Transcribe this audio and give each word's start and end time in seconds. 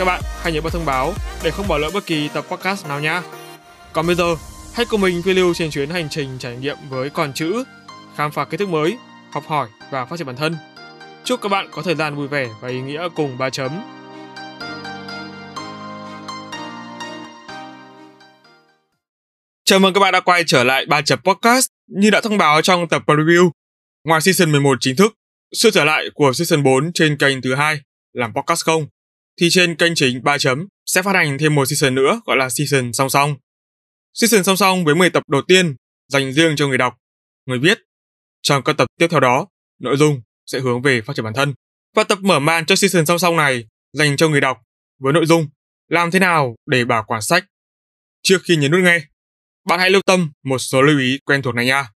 Các 0.00 0.06
bạn 0.06 0.22
hãy 0.42 0.52
nhớ 0.52 0.60
bật 0.60 0.72
thông 0.72 0.86
báo 0.86 1.14
để 1.42 1.50
không 1.50 1.68
bỏ 1.68 1.78
lỡ 1.78 1.90
bất 1.94 2.06
kỳ 2.06 2.28
tập 2.28 2.44
podcast 2.50 2.86
nào 2.86 3.00
nhé. 3.00 3.20
Còn 3.92 4.06
bây 4.06 4.16
giờ, 4.16 4.36
hãy 4.74 4.86
cùng 4.86 5.00
mình 5.00 5.22
phiêu 5.22 5.34
lưu 5.34 5.54
trên 5.54 5.70
chuyến 5.70 5.90
hành 5.90 6.08
trình 6.10 6.38
trải 6.38 6.56
nghiệm 6.56 6.76
với 6.88 7.10
con 7.10 7.32
chữ, 7.32 7.64
khám 8.16 8.32
phá 8.32 8.44
kiến 8.44 8.58
thức 8.58 8.68
mới, 8.68 8.98
học 9.32 9.44
hỏi 9.46 9.68
và 9.90 10.04
phát 10.04 10.16
triển 10.16 10.26
bản 10.26 10.36
thân. 10.36 10.56
Chúc 11.24 11.40
các 11.42 11.48
bạn 11.48 11.68
có 11.72 11.82
thời 11.82 11.94
gian 11.94 12.16
vui 12.16 12.28
vẻ 12.28 12.48
và 12.60 12.68
ý 12.68 12.80
nghĩa 12.80 13.08
cùng 13.14 13.38
ba 13.38 13.50
chấm. 13.50 13.70
Chào 19.64 19.78
mừng 19.78 19.94
các 19.94 20.00
bạn 20.00 20.12
đã 20.12 20.20
quay 20.20 20.42
trở 20.46 20.64
lại 20.64 20.86
ba 20.86 21.02
chấm 21.02 21.18
podcast 21.24 21.66
như 21.86 22.10
đã 22.10 22.20
thông 22.20 22.38
báo 22.38 22.62
trong 22.62 22.88
tập 22.88 23.02
preview. 23.06 23.50
Ngoài 24.04 24.20
season 24.20 24.52
11 24.52 24.78
chính 24.80 24.96
thức, 24.96 25.14
sự 25.52 25.70
trở 25.70 25.84
lại 25.84 26.04
của 26.14 26.32
season 26.32 26.62
4 26.62 26.92
trên 26.94 27.16
kênh 27.16 27.42
thứ 27.42 27.54
hai 27.54 27.80
làm 28.12 28.34
podcast 28.34 28.64
không, 28.64 28.86
thì 29.40 29.48
trên 29.50 29.74
kênh 29.74 29.94
chính 29.94 30.22
3 30.22 30.38
chấm 30.38 30.66
sẽ 30.86 31.02
phát 31.02 31.14
hành 31.14 31.38
thêm 31.38 31.54
một 31.54 31.64
season 31.64 31.94
nữa 31.94 32.20
gọi 32.26 32.36
là 32.36 32.48
season 32.50 32.92
song 32.92 33.10
song. 33.10 33.36
Season 34.14 34.44
song 34.44 34.56
song 34.56 34.84
với 34.84 34.94
10 34.94 35.10
tập 35.10 35.22
đầu 35.28 35.42
tiên 35.48 35.76
dành 36.08 36.32
riêng 36.32 36.56
cho 36.56 36.68
người 36.68 36.78
đọc, 36.78 36.96
người 37.46 37.58
viết. 37.58 37.78
Trong 38.42 38.62
các 38.62 38.76
tập 38.76 38.86
tiếp 38.98 39.06
theo 39.10 39.20
đó, 39.20 39.48
nội 39.78 39.96
dung 39.96 40.22
sẽ 40.46 40.60
hướng 40.60 40.82
về 40.82 41.00
phát 41.00 41.16
triển 41.16 41.24
bản 41.24 41.34
thân. 41.34 41.54
Và 41.96 42.04
tập 42.04 42.18
mở 42.22 42.38
màn 42.38 42.66
cho 42.66 42.76
season 42.76 43.06
song 43.06 43.18
song 43.18 43.36
này 43.36 43.64
dành 43.92 44.16
cho 44.16 44.28
người 44.28 44.40
đọc 44.40 44.58
với 44.98 45.12
nội 45.12 45.26
dung 45.26 45.48
làm 45.88 46.10
thế 46.10 46.18
nào 46.18 46.56
để 46.66 46.84
bảo 46.84 47.04
quản 47.06 47.22
sách. 47.22 47.44
Trước 48.22 48.38
khi 48.44 48.56
nhấn 48.56 48.70
nút 48.70 48.80
nghe, 48.80 49.00
bạn 49.64 49.80
hãy 49.80 49.90
lưu 49.90 50.02
tâm 50.06 50.32
một 50.44 50.58
số 50.58 50.82
lưu 50.82 50.98
ý 50.98 51.18
quen 51.24 51.42
thuộc 51.42 51.54
này 51.54 51.66
nha. 51.66 51.90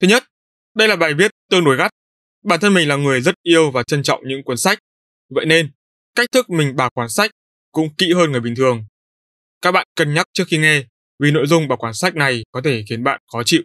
Thứ 0.00 0.08
nhất, 0.08 0.24
đây 0.74 0.88
là 0.88 0.96
bài 0.96 1.14
viết 1.14 1.30
tương 1.50 1.64
đối 1.64 1.76
gắt. 1.76 1.90
Bản 2.44 2.60
thân 2.60 2.74
mình 2.74 2.88
là 2.88 2.96
người 2.96 3.20
rất 3.20 3.34
yêu 3.42 3.70
và 3.70 3.82
trân 3.82 4.02
trọng 4.02 4.20
những 4.28 4.42
cuốn 4.44 4.56
sách. 4.56 4.78
Vậy 5.30 5.46
nên, 5.46 5.70
cách 6.14 6.28
thức 6.32 6.50
mình 6.50 6.76
bảo 6.76 6.90
quản 6.94 7.08
sách 7.08 7.30
cũng 7.72 7.94
kỹ 7.94 8.12
hơn 8.12 8.32
người 8.32 8.40
bình 8.40 8.54
thường. 8.56 8.84
Các 9.62 9.72
bạn 9.72 9.86
cân 9.96 10.14
nhắc 10.14 10.26
trước 10.32 10.44
khi 10.48 10.58
nghe 10.58 10.82
vì 11.18 11.30
nội 11.30 11.46
dung 11.46 11.68
bảo 11.68 11.78
quản 11.78 11.94
sách 11.94 12.14
này 12.14 12.44
có 12.52 12.60
thể 12.64 12.84
khiến 12.88 13.04
bạn 13.04 13.20
khó 13.32 13.42
chịu. 13.44 13.62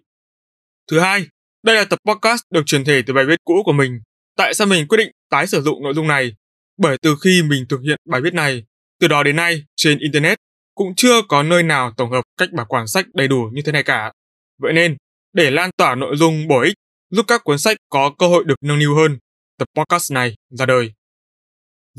Thứ 0.92 1.00
hai, 1.00 1.28
đây 1.64 1.76
là 1.76 1.86
tập 1.86 2.00
podcast 2.06 2.42
được 2.54 2.62
truyền 2.66 2.84
thể 2.84 3.02
từ 3.08 3.14
bài 3.14 3.26
viết 3.26 3.40
cũ 3.44 3.62
của 3.66 3.74
mình. 3.74 4.00
Tại 4.38 4.54
sao 4.54 4.68
mình 4.68 4.88
quyết 4.88 4.98
định 4.98 5.12
tái 5.30 5.48
sử 5.48 5.62
dụng 5.62 5.84
nội 5.84 5.94
dung 5.94 6.08
này? 6.08 6.36
Bởi 6.78 6.98
từ 7.02 7.16
khi 7.24 7.44
mình 7.44 7.66
thực 7.70 7.82
hiện 7.82 8.00
bài 8.10 8.22
viết 8.22 8.34
này, 8.34 8.64
từ 9.00 9.08
đó 9.08 9.24
đến 9.24 9.36
nay 9.36 9.64
trên 9.76 10.00
Internet 10.00 10.38
cũng 10.76 10.96
chưa 10.96 11.22
có 11.30 11.44
nơi 11.44 11.64
nào 11.64 11.94
tổng 11.98 12.12
hợp 12.12 12.24
cách 12.38 12.52
bảo 12.52 12.66
quản 12.66 12.88
sách 12.88 13.06
đầy 13.14 13.28
đủ 13.28 13.50
như 13.54 13.62
thế 13.66 13.72
này 13.72 13.84
cả. 13.84 14.12
Vậy 14.58 14.74
nên, 14.74 14.98
để 15.34 15.52
lan 15.52 15.70
tỏa 15.78 15.96
nội 15.96 16.16
dung 16.16 16.48
bổ 16.48 16.62
ích, 16.62 16.76
giúp 17.10 17.26
các 17.28 17.44
cuốn 17.44 17.60
sách 17.60 17.78
có 17.90 18.14
cơ 18.20 18.28
hội 18.28 18.44
được 18.44 18.56
nâng 18.62 18.80
niu 18.80 18.96
hơn, 18.96 19.18
tập 19.58 19.68
podcast 19.76 20.12
này 20.12 20.36
ra 20.50 20.66
đời. 20.66 20.94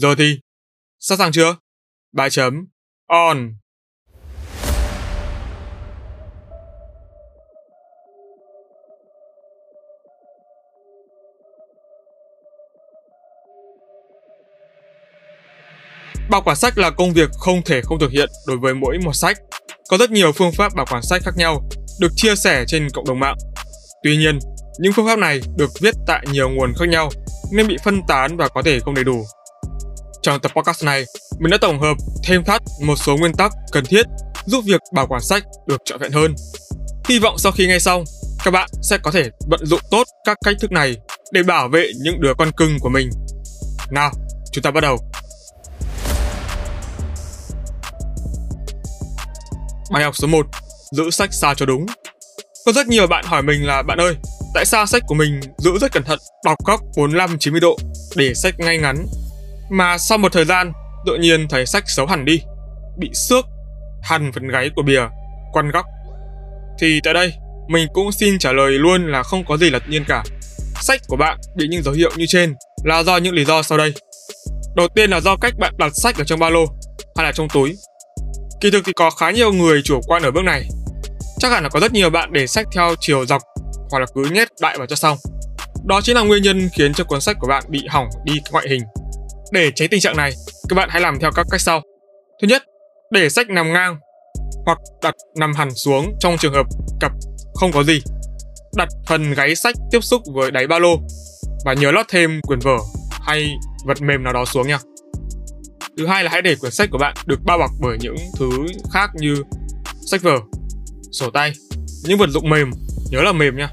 Giờ 0.00 0.14
thì, 0.18 0.38
sẵn 1.00 1.18
sàng 1.18 1.32
chưa? 1.32 1.56
Bài 2.12 2.30
chấm, 2.30 2.66
on. 3.06 3.54
Bảo 16.30 16.42
quản 16.44 16.56
sách 16.56 16.78
là 16.78 16.90
công 16.90 17.12
việc 17.12 17.30
không 17.38 17.62
thể 17.62 17.80
không 17.82 17.98
thực 17.98 18.10
hiện 18.10 18.28
đối 18.46 18.56
với 18.56 18.74
mỗi 18.74 18.98
một 19.04 19.12
sách. 19.12 19.36
Có 19.88 19.96
rất 19.96 20.10
nhiều 20.10 20.32
phương 20.32 20.52
pháp 20.52 20.74
bảo 20.74 20.86
quản 20.90 21.02
sách 21.02 21.22
khác 21.24 21.34
nhau 21.36 21.68
được 22.00 22.12
chia 22.16 22.36
sẻ 22.36 22.64
trên 22.66 22.88
cộng 22.94 23.04
đồng 23.08 23.20
mạng. 23.20 23.36
Tuy 24.02 24.16
nhiên, 24.16 24.38
những 24.78 24.92
phương 24.92 25.06
pháp 25.06 25.18
này 25.18 25.40
được 25.56 25.70
viết 25.80 25.94
tại 26.06 26.26
nhiều 26.32 26.50
nguồn 26.50 26.72
khác 26.78 26.88
nhau 26.88 27.10
nên 27.52 27.68
bị 27.68 27.76
phân 27.84 28.00
tán 28.08 28.36
và 28.36 28.48
có 28.48 28.62
thể 28.62 28.80
không 28.80 28.94
đầy 28.94 29.04
đủ. 29.04 29.24
Trong 30.22 30.40
tập 30.40 30.52
podcast 30.56 30.84
này, 30.84 31.04
mình 31.38 31.50
đã 31.50 31.58
tổng 31.60 31.80
hợp 31.80 31.96
thêm 32.24 32.44
thắt 32.44 32.62
một 32.82 32.96
số 32.96 33.16
nguyên 33.16 33.32
tắc 33.32 33.52
cần 33.72 33.84
thiết 33.84 34.06
giúp 34.46 34.64
việc 34.66 34.80
bảo 34.94 35.06
quản 35.06 35.22
sách 35.22 35.44
được 35.66 35.82
trọn 35.84 35.98
vẹn 35.98 36.12
hơn. 36.12 36.34
Hy 37.08 37.18
vọng 37.18 37.38
sau 37.38 37.52
khi 37.52 37.66
nghe 37.66 37.78
xong, 37.78 38.04
các 38.44 38.50
bạn 38.50 38.68
sẽ 38.82 38.98
có 38.98 39.10
thể 39.10 39.30
vận 39.48 39.66
dụng 39.66 39.80
tốt 39.90 40.04
các 40.24 40.38
cách 40.44 40.56
thức 40.60 40.72
này 40.72 40.96
để 41.32 41.42
bảo 41.42 41.68
vệ 41.68 41.90
những 42.02 42.20
đứa 42.20 42.34
con 42.38 42.50
cưng 42.56 42.78
của 42.80 42.88
mình. 42.88 43.10
Nào, 43.90 44.10
chúng 44.52 44.62
ta 44.62 44.70
bắt 44.70 44.80
đầu. 44.80 44.98
Bài 49.90 50.02
học 50.02 50.16
số 50.16 50.26
1. 50.26 50.46
Giữ 50.92 51.10
sách 51.10 51.30
sao 51.32 51.54
cho 51.54 51.66
đúng. 51.66 51.86
Có 52.66 52.72
rất 52.72 52.88
nhiều 52.88 53.06
bạn 53.06 53.24
hỏi 53.24 53.42
mình 53.42 53.66
là 53.66 53.82
bạn 53.82 53.98
ơi, 53.98 54.14
tại 54.54 54.64
sao 54.66 54.86
sách 54.86 55.02
của 55.06 55.14
mình 55.14 55.40
giữ 55.58 55.78
rất 55.80 55.92
cẩn 55.92 56.04
thận, 56.04 56.18
đọc 56.44 56.58
góc 56.64 56.80
45-90 56.96 57.60
độ 57.60 57.78
để 58.16 58.34
sách 58.34 58.54
ngay 58.58 58.78
ngắn. 58.78 59.06
Mà 59.70 59.98
sau 59.98 60.18
một 60.18 60.32
thời 60.32 60.44
gian, 60.44 60.72
tự 61.06 61.16
nhiên 61.16 61.48
thấy 61.48 61.66
sách 61.66 61.84
xấu 61.86 62.06
hẳn 62.06 62.24
đi, 62.24 62.42
bị 62.98 63.10
xước, 63.14 63.44
hằn 64.02 64.32
phần 64.32 64.48
gáy 64.48 64.70
của 64.76 64.82
bìa, 64.82 65.02
quăn 65.52 65.70
góc. 65.70 65.86
Thì 66.80 67.00
tại 67.04 67.14
đây, 67.14 67.32
mình 67.68 67.88
cũng 67.92 68.12
xin 68.12 68.38
trả 68.38 68.52
lời 68.52 68.72
luôn 68.72 69.06
là 69.06 69.22
không 69.22 69.44
có 69.44 69.56
gì 69.56 69.70
là 69.70 69.78
tự 69.78 69.86
nhiên 69.88 70.04
cả. 70.08 70.24
Sách 70.80 71.00
của 71.08 71.16
bạn 71.16 71.38
bị 71.56 71.68
những 71.68 71.82
dấu 71.82 71.94
hiệu 71.94 72.10
như 72.16 72.24
trên 72.28 72.54
là 72.84 73.02
do 73.02 73.16
những 73.16 73.34
lý 73.34 73.44
do 73.44 73.62
sau 73.62 73.78
đây. 73.78 73.94
Đầu 74.76 74.88
tiên 74.94 75.10
là 75.10 75.20
do 75.20 75.36
cách 75.36 75.54
bạn 75.58 75.74
đặt 75.78 75.92
sách 75.94 76.18
ở 76.18 76.24
trong 76.24 76.38
ba 76.38 76.50
lô 76.50 76.66
hay 77.16 77.26
là 77.26 77.32
trong 77.32 77.48
túi 77.48 77.76
Kỳ 78.60 78.70
thực 78.70 78.84
thì 78.86 78.92
có 78.92 79.10
khá 79.10 79.30
nhiều 79.30 79.52
người 79.52 79.82
chủ 79.84 80.00
quan 80.06 80.22
ở 80.22 80.30
bước 80.30 80.42
này. 80.44 80.68
Chắc 81.38 81.52
hẳn 81.52 81.62
là 81.62 81.68
có 81.68 81.80
rất 81.80 81.92
nhiều 81.92 82.10
bạn 82.10 82.32
để 82.32 82.46
sách 82.46 82.66
theo 82.74 82.94
chiều 83.00 83.26
dọc 83.26 83.42
hoặc 83.90 83.98
là 83.98 84.06
cứ 84.14 84.24
nhét 84.30 84.48
đại 84.60 84.78
vào 84.78 84.86
cho 84.86 84.96
xong. 84.96 85.18
Đó 85.86 86.00
chính 86.02 86.16
là 86.16 86.22
nguyên 86.22 86.42
nhân 86.42 86.68
khiến 86.76 86.94
cho 86.94 87.04
cuốn 87.04 87.20
sách 87.20 87.36
của 87.40 87.46
bạn 87.46 87.64
bị 87.68 87.86
hỏng 87.88 88.08
đi 88.24 88.40
ngoại 88.50 88.66
hình. 88.68 88.80
Để 89.52 89.70
tránh 89.74 89.88
tình 89.88 90.00
trạng 90.00 90.16
này, 90.16 90.32
các 90.68 90.74
bạn 90.74 90.88
hãy 90.92 91.00
làm 91.00 91.18
theo 91.20 91.30
các 91.34 91.46
cách 91.50 91.60
sau. 91.60 91.82
Thứ 92.42 92.48
nhất, 92.48 92.62
để 93.10 93.28
sách 93.28 93.50
nằm 93.50 93.72
ngang 93.72 93.96
hoặc 94.66 94.78
đặt 95.02 95.14
nằm 95.36 95.54
hẳn 95.54 95.74
xuống 95.74 96.14
trong 96.20 96.36
trường 96.38 96.52
hợp 96.52 96.66
cặp 97.00 97.12
không 97.54 97.72
có 97.72 97.82
gì. 97.82 98.02
Đặt 98.76 98.88
phần 99.08 99.34
gáy 99.34 99.54
sách 99.54 99.74
tiếp 99.90 100.00
xúc 100.00 100.22
với 100.34 100.50
đáy 100.50 100.66
ba 100.66 100.78
lô 100.78 100.96
và 101.64 101.74
nhớ 101.74 101.92
lót 101.92 102.06
thêm 102.08 102.40
quyển 102.42 102.58
vở 102.58 102.78
hay 103.10 103.50
vật 103.86 104.02
mềm 104.02 104.22
nào 104.22 104.32
đó 104.32 104.44
xuống 104.44 104.68
nha. 104.68 104.78
Thứ 105.98 106.06
hai 106.06 106.24
là 106.24 106.30
hãy 106.30 106.42
để 106.42 106.54
quyển 106.60 106.72
sách 106.72 106.88
của 106.92 106.98
bạn 106.98 107.14
được 107.26 107.40
bao 107.44 107.58
bọc 107.58 107.70
bởi 107.80 107.98
những 108.00 108.16
thứ 108.38 108.50
khác 108.92 109.10
như 109.14 109.42
sách 110.10 110.22
vở, 110.22 110.36
sổ 111.12 111.30
tay, 111.30 111.52
những 112.04 112.18
vật 112.18 112.28
dụng 112.28 112.50
mềm, 112.50 112.70
nhớ 113.10 113.22
là 113.22 113.32
mềm 113.32 113.56
nha. 113.56 113.68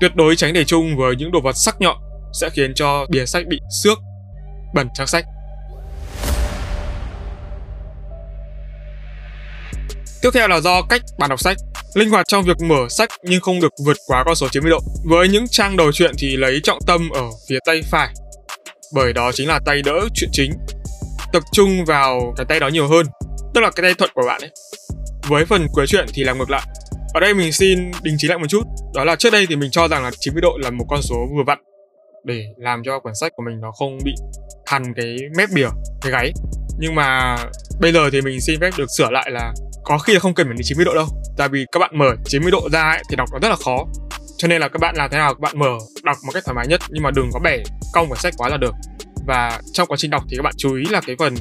Tuyệt 0.00 0.14
đối 0.14 0.36
tránh 0.36 0.52
để 0.52 0.64
chung 0.64 0.96
với 0.96 1.16
những 1.16 1.32
đồ 1.32 1.40
vật 1.40 1.52
sắc 1.52 1.80
nhọn 1.80 1.96
sẽ 2.40 2.48
khiến 2.50 2.72
cho 2.74 3.06
bìa 3.10 3.26
sách 3.26 3.46
bị 3.48 3.58
xước, 3.82 3.98
bẩn 4.74 4.88
trang 4.94 5.06
sách. 5.06 5.24
Tiếp 10.22 10.30
theo 10.34 10.48
là 10.48 10.60
do 10.60 10.82
cách 10.82 11.02
bạn 11.18 11.30
đọc 11.30 11.40
sách. 11.40 11.56
Linh 11.94 12.10
hoạt 12.10 12.26
trong 12.28 12.44
việc 12.44 12.60
mở 12.62 12.86
sách 12.90 13.08
nhưng 13.22 13.40
không 13.40 13.60
được 13.60 13.72
vượt 13.84 13.96
quá 14.06 14.24
con 14.24 14.34
số 14.34 14.48
90 14.48 14.70
độ. 14.70 14.80
Với 15.04 15.28
những 15.28 15.48
trang 15.48 15.76
đầu 15.76 15.92
truyện 15.92 16.14
thì 16.18 16.36
lấy 16.36 16.60
trọng 16.62 16.78
tâm 16.86 17.10
ở 17.10 17.22
phía 17.48 17.58
tay 17.66 17.82
phải, 17.90 18.08
bởi 18.92 19.12
đó 19.12 19.32
chính 19.32 19.48
là 19.48 19.60
tay 19.66 19.82
đỡ 19.82 20.08
chuyện 20.14 20.30
chính 20.32 20.52
tập 21.32 21.42
trung 21.52 21.84
vào 21.84 22.34
cái 22.36 22.46
tay 22.46 22.60
đó 22.60 22.68
nhiều 22.68 22.88
hơn 22.88 23.06
tức 23.54 23.60
là 23.60 23.70
cái 23.70 23.82
tay 23.82 23.94
thuận 23.94 24.10
của 24.14 24.22
bạn 24.26 24.40
ấy 24.40 24.50
với 25.28 25.44
phần 25.44 25.66
cuối 25.72 25.86
truyện 25.86 26.06
thì 26.14 26.24
làm 26.24 26.38
ngược 26.38 26.50
lại 26.50 26.62
ở 27.14 27.20
đây 27.20 27.34
mình 27.34 27.52
xin 27.52 27.90
đình 28.02 28.14
chỉ 28.18 28.28
lại 28.28 28.38
một 28.38 28.46
chút 28.48 28.62
đó 28.94 29.04
là 29.04 29.16
trước 29.16 29.30
đây 29.32 29.46
thì 29.48 29.56
mình 29.56 29.70
cho 29.70 29.88
rằng 29.88 30.02
là 30.02 30.10
90 30.20 30.40
độ 30.40 30.58
là 30.62 30.70
một 30.70 30.84
con 30.88 31.02
số 31.02 31.16
vừa 31.36 31.42
vặn 31.46 31.58
để 32.24 32.44
làm 32.56 32.82
cho 32.84 33.00
quyển 33.00 33.14
sách 33.14 33.32
của 33.36 33.42
mình 33.46 33.60
nó 33.60 33.72
không 33.72 33.98
bị 34.04 34.14
hằn 34.66 34.94
cái 34.96 35.16
mép 35.36 35.48
bìa 35.54 35.68
cái 36.02 36.12
gáy. 36.12 36.32
Nhưng 36.78 36.94
mà 36.94 37.36
bây 37.80 37.92
giờ 37.92 38.10
thì 38.12 38.20
mình 38.20 38.40
xin 38.40 38.60
phép 38.60 38.70
được 38.78 38.86
sửa 38.98 39.10
lại 39.10 39.30
là 39.30 39.52
có 39.84 39.98
khi 39.98 40.12
là 40.12 40.20
không 40.20 40.34
cần 40.34 40.46
phải 40.46 40.54
đến 40.54 40.62
90 40.64 40.84
độ 40.84 40.94
đâu. 40.94 41.06
Tại 41.36 41.48
vì 41.48 41.66
các 41.72 41.78
bạn 41.78 41.98
mở 41.98 42.14
90 42.24 42.50
độ 42.50 42.68
ra 42.72 42.82
ấy, 42.82 43.02
thì 43.10 43.16
đọc 43.16 43.28
nó 43.32 43.38
rất 43.38 43.48
là 43.48 43.56
khó. 43.64 43.86
Cho 44.36 44.48
nên 44.48 44.60
là 44.60 44.68
các 44.68 44.78
bạn 44.80 44.94
làm 44.96 45.10
thế 45.10 45.18
nào 45.18 45.34
các 45.34 45.40
bạn 45.40 45.58
mở 45.58 45.78
đọc 46.02 46.16
một 46.26 46.32
cách 46.34 46.42
thoải 46.46 46.54
mái 46.54 46.66
nhất. 46.66 46.80
Nhưng 46.88 47.02
mà 47.02 47.10
đừng 47.10 47.30
có 47.32 47.40
bẻ 47.40 47.58
cong 47.92 48.08
quyển 48.08 48.18
sách 48.18 48.34
quá 48.36 48.48
là 48.48 48.56
được. 48.56 48.74
Và 49.26 49.60
trong 49.72 49.88
quá 49.88 49.96
trình 49.96 50.10
đọc 50.10 50.22
thì 50.30 50.36
các 50.36 50.42
bạn 50.42 50.54
chú 50.56 50.74
ý 50.74 50.84
là 50.90 51.00
cái 51.06 51.16
phần 51.18 51.34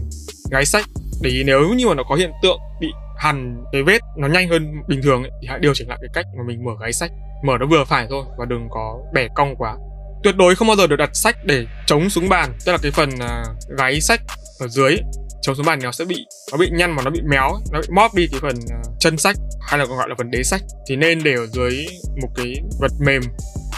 gáy 0.52 0.66
sách. 0.66 0.86
Để 1.22 1.30
ý 1.30 1.44
nếu 1.44 1.74
như 1.76 1.88
mà 1.88 1.94
nó 1.94 2.04
có 2.10 2.16
hiện 2.16 2.32
tượng 2.44 2.60
bị 2.82 2.88
hằn 3.18 3.64
cái 3.72 3.84
vết 3.84 4.00
nó 4.18 4.28
nhanh 4.28 4.50
hơn 4.50 4.76
bình 4.88 5.02
thường 5.04 5.24
ấy, 5.24 5.32
thì 5.42 5.48
hãy 5.48 5.60
điều 5.60 5.74
chỉnh 5.74 5.88
lại 5.90 5.98
cái 6.02 6.10
cách 6.14 6.26
mà 6.38 6.44
mình 6.48 6.66
mở 6.66 6.72
gáy 6.82 6.94
sách. 6.94 7.12
Mở 7.44 7.54
nó 7.60 7.66
vừa 7.66 7.84
phải 7.86 8.08
thôi 8.10 8.26
và 8.38 8.46
đừng 8.46 8.68
có 8.70 9.00
bẻ 9.14 9.28
cong 9.36 9.56
quá 9.56 9.76
tuyệt 10.24 10.36
đối 10.36 10.56
không 10.56 10.68
bao 10.68 10.78
giờ 10.78 10.88
được 10.88 10.96
đặt 10.96 11.10
sách 11.14 11.36
để 11.46 11.66
chống 11.86 12.10
xuống 12.10 12.30
bàn. 12.30 12.54
Tức 12.66 12.72
là 12.72 12.78
cái 12.82 12.92
phần 12.92 13.10
uh, 13.10 13.78
gáy 13.78 14.02
sách 14.02 14.22
ở 14.60 14.68
dưới 14.68 14.98
chống 15.42 15.56
xuống 15.56 15.66
bàn 15.66 15.80
nó 15.84 15.92
sẽ 15.92 16.06
bị 16.06 16.26
nó 16.52 16.58
bị 16.58 16.70
nhăn 16.72 16.92
mà 16.92 17.04
nó 17.04 17.12
bị 17.12 17.22
méo 17.30 17.52
nó 17.72 17.80
bị 17.82 17.88
móp 17.92 18.14
đi 18.16 18.28
cái 18.32 18.40
phần 18.40 18.56
uh, 18.56 19.00
chân 19.00 19.18
sách 19.18 19.36
hay 19.62 19.80
là 19.80 19.86
còn 19.86 19.98
gọi 19.98 20.10
là 20.10 20.16
phần 20.18 20.32
đế 20.32 20.44
sách. 20.44 20.62
Thì 20.90 20.96
nên 20.96 21.24
để 21.24 21.34
ở 21.34 21.48
dưới 21.48 21.88
một 22.22 22.30
cái 22.36 22.56
vật 22.80 22.92
mềm 23.00 23.22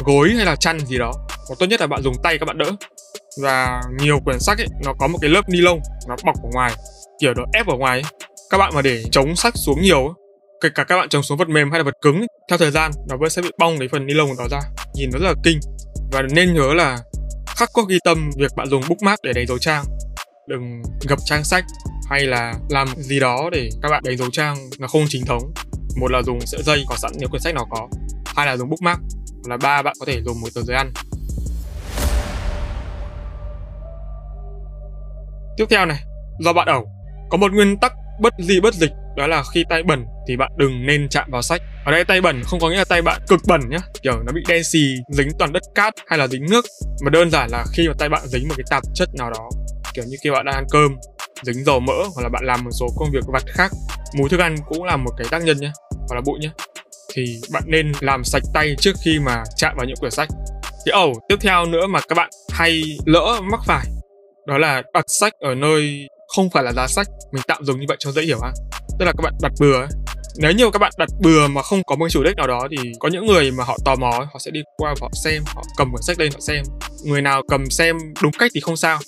gối 0.05 0.29
hay 0.35 0.45
là 0.45 0.55
chăn 0.55 0.79
gì 0.79 0.97
đó. 0.97 1.11
Hoặc 1.47 1.55
tốt 1.59 1.65
nhất 1.65 1.81
là 1.81 1.87
bạn 1.87 2.01
dùng 2.03 2.15
tay 2.23 2.37
các 2.37 2.45
bạn 2.45 2.57
đỡ. 2.57 2.71
Và 3.41 3.81
nhiều 3.99 4.19
quyển 4.25 4.39
sách 4.39 4.57
ấy 4.57 4.67
nó 4.85 4.93
có 4.99 5.07
một 5.07 5.17
cái 5.21 5.29
lớp 5.29 5.49
ni 5.49 5.61
lông 5.61 5.79
nó 6.07 6.15
bọc 6.23 6.35
ở 6.35 6.49
ngoài 6.53 6.73
kiểu 7.21 7.33
nó 7.33 7.43
ép 7.53 7.67
ở 7.67 7.75
ngoài 7.75 8.01
ấy. 8.01 8.11
các 8.49 8.57
bạn 8.57 8.71
mà 8.75 8.81
để 8.81 9.03
chống 9.11 9.35
sách 9.35 9.53
xuống 9.57 9.81
nhiều 9.81 10.05
ấy, 10.05 10.13
kể 10.61 10.69
cả 10.75 10.83
các 10.83 10.97
bạn 10.97 11.09
chống 11.09 11.23
xuống 11.23 11.37
vật 11.37 11.49
mềm 11.49 11.71
hay 11.71 11.79
là 11.79 11.83
vật 11.83 11.95
cứng 12.01 12.15
ấy, 12.15 12.27
theo 12.49 12.57
thời 12.57 12.71
gian 12.71 12.91
nó 13.09 13.17
vẫn 13.17 13.29
sẽ 13.29 13.41
bị 13.41 13.49
bong 13.59 13.79
cái 13.79 13.87
phần 13.91 14.05
ni 14.05 14.13
lông 14.13 14.37
đó 14.37 14.47
ra. 14.51 14.59
Nhìn 14.93 15.09
nó 15.13 15.19
rất 15.19 15.27
là 15.27 15.33
kinh 15.43 15.59
và 16.11 16.21
nên 16.21 16.53
nhớ 16.53 16.73
là 16.73 16.99
khắc 17.47 17.69
có 17.73 17.83
ghi 17.83 17.99
tâm 18.03 18.29
việc 18.37 18.51
bạn 18.55 18.67
dùng 18.69 18.83
bookmark 18.89 19.21
để 19.23 19.33
đánh 19.33 19.47
dấu 19.47 19.57
trang. 19.57 19.85
Đừng 20.47 20.81
gập 21.09 21.19
trang 21.25 21.43
sách 21.43 21.65
hay 22.09 22.21
là 22.21 22.53
làm 22.69 22.87
gì 22.97 23.19
đó 23.19 23.49
để 23.51 23.69
các 23.81 23.89
bạn 23.89 24.03
đánh 24.05 24.17
dấu 24.17 24.29
trang 24.31 24.69
nó 24.79 24.87
không 24.87 25.05
chính 25.09 25.25
thống. 25.25 25.53
Một 25.95 26.11
là 26.11 26.21
dùng 26.21 26.39
sợi 26.41 26.63
dây 26.63 26.83
có 26.87 26.95
sẵn, 26.97 27.11
nếu 27.19 27.29
quyển 27.29 27.41
sách 27.41 27.55
nào 27.55 27.67
có. 27.71 27.87
Hai 28.25 28.47
là 28.47 28.57
dùng 28.57 28.69
bookmark, 28.69 28.99
là 29.45 29.57
ba 29.57 29.81
bạn 29.81 29.93
có 29.99 30.05
thể 30.05 30.21
dùng 30.25 30.41
một 30.41 30.47
tờ 30.55 30.61
giấy 30.61 30.77
ăn. 30.77 30.93
Tiếp 35.57 35.65
theo 35.69 35.85
này, 35.85 35.99
do 36.39 36.53
bạn 36.53 36.67
ẩu. 36.67 36.89
Có 37.29 37.37
một 37.37 37.51
nguyên 37.51 37.77
tắc 37.77 37.93
bất 38.21 38.33
di 38.39 38.59
bất 38.59 38.73
dịch 38.73 38.91
đó 39.15 39.27
là 39.27 39.43
khi 39.53 39.63
tay 39.69 39.83
bẩn 39.83 40.05
thì 40.27 40.37
bạn 40.37 40.51
đừng 40.57 40.85
nên 40.85 41.09
chạm 41.09 41.27
vào 41.31 41.41
sách. 41.41 41.61
Ở 41.85 41.91
đây 41.91 42.03
tay 42.03 42.21
bẩn 42.21 42.41
không 42.43 42.59
có 42.59 42.69
nghĩa 42.69 42.77
là 42.77 42.85
tay 42.85 43.01
bạn 43.01 43.21
cực 43.27 43.39
bẩn 43.47 43.61
nhá. 43.69 43.79
Kiểu 44.01 44.13
nó 44.25 44.31
bị 44.33 44.41
đen 44.47 44.63
xì, 44.63 44.95
dính 45.09 45.29
toàn 45.39 45.53
đất 45.53 45.63
cát 45.75 45.93
hay 46.07 46.19
là 46.19 46.27
dính 46.27 46.45
nước. 46.49 46.65
Mà 47.03 47.09
đơn 47.09 47.31
giản 47.31 47.49
là 47.51 47.65
khi 47.73 47.87
mà 47.87 47.93
tay 47.97 48.09
bạn 48.09 48.27
dính 48.27 48.47
một 48.47 48.53
cái 48.57 48.65
tạp 48.69 48.83
chất 48.95 49.09
nào 49.17 49.31
đó, 49.31 49.49
kiểu 49.93 50.05
như 50.07 50.17
khi 50.23 50.29
bạn 50.31 50.45
đang 50.45 50.55
ăn 50.55 50.65
cơm, 50.69 50.95
dính 51.43 51.63
dầu 51.63 51.79
mỡ 51.79 52.03
hoặc 52.15 52.21
là 52.23 52.29
bạn 52.29 52.43
làm 52.45 52.63
một 52.63 52.71
số 52.79 52.87
công 52.97 53.11
việc 53.11 53.23
vặt 53.27 53.43
khác 53.47 53.71
mùi 54.17 54.29
thức 54.29 54.39
ăn 54.39 54.55
cũng 54.69 54.83
là 54.83 54.97
một 54.97 55.11
cái 55.17 55.27
tác 55.31 55.43
nhân 55.43 55.57
nhé 55.59 55.71
hoặc 55.91 56.15
là 56.15 56.21
bụi 56.21 56.39
nhé 56.39 56.49
thì 57.13 57.41
bạn 57.51 57.63
nên 57.65 57.91
làm 57.99 58.23
sạch 58.23 58.43
tay 58.53 58.75
trước 58.79 58.91
khi 59.05 59.19
mà 59.19 59.43
chạm 59.55 59.75
vào 59.77 59.85
những 59.85 59.95
quyển 59.95 60.11
sách. 60.11 60.29
Cái 60.85 60.93
ẩu 60.93 61.13
tiếp 61.29 61.35
theo 61.41 61.65
nữa 61.65 61.87
mà 61.87 61.99
các 62.07 62.15
bạn 62.15 62.29
hay 62.49 62.83
lỡ 63.05 63.39
mắc 63.51 63.59
phải, 63.65 63.85
đó 64.47 64.57
là 64.57 64.83
đặt 64.93 65.05
sách 65.07 65.33
ở 65.39 65.55
nơi 65.55 66.07
không 66.35 66.49
phải 66.49 66.63
là 66.63 66.71
giá 66.73 66.87
sách. 66.87 67.07
Mình 67.31 67.41
tạm 67.47 67.65
dùng 67.65 67.79
như 67.79 67.85
vậy 67.87 67.97
cho 67.99 68.11
dễ 68.11 68.21
hiểu 68.21 68.39
ha 68.41 68.51
tức 69.01 69.05
là 69.05 69.13
các 69.17 69.21
bạn 69.23 69.33
đặt 69.41 69.51
bừa 69.59 69.73
ấy. 69.73 69.87
nếu 70.37 70.51
như 70.51 70.71
các 70.71 70.79
bạn 70.79 70.91
đặt 70.97 71.09
bừa 71.21 71.47
mà 71.47 71.61
không 71.61 71.83
có 71.83 71.95
một 71.95 72.09
chủ 72.09 72.23
đích 72.23 72.35
nào 72.35 72.47
đó 72.47 72.67
thì 72.71 72.91
có 72.99 73.09
những 73.09 73.25
người 73.25 73.51
mà 73.51 73.63
họ 73.63 73.77
tò 73.85 73.95
mò 73.95 74.11
họ 74.11 74.39
sẽ 74.39 74.51
đi 74.51 74.61
qua 74.77 74.93
và 74.93 74.97
họ 75.01 75.09
xem 75.23 75.43
họ 75.47 75.63
cầm 75.77 75.91
cuốn 75.91 76.01
sách 76.01 76.19
lên 76.19 76.31
họ 76.33 76.39
xem. 76.39 76.63
Người 77.05 77.21
nào 77.21 77.41
cầm 77.47 77.69
xem 77.69 77.97
đúng 78.23 78.31
cách 78.39 78.51
thì 78.55 78.61
không 78.61 78.77
sao. 78.77 78.99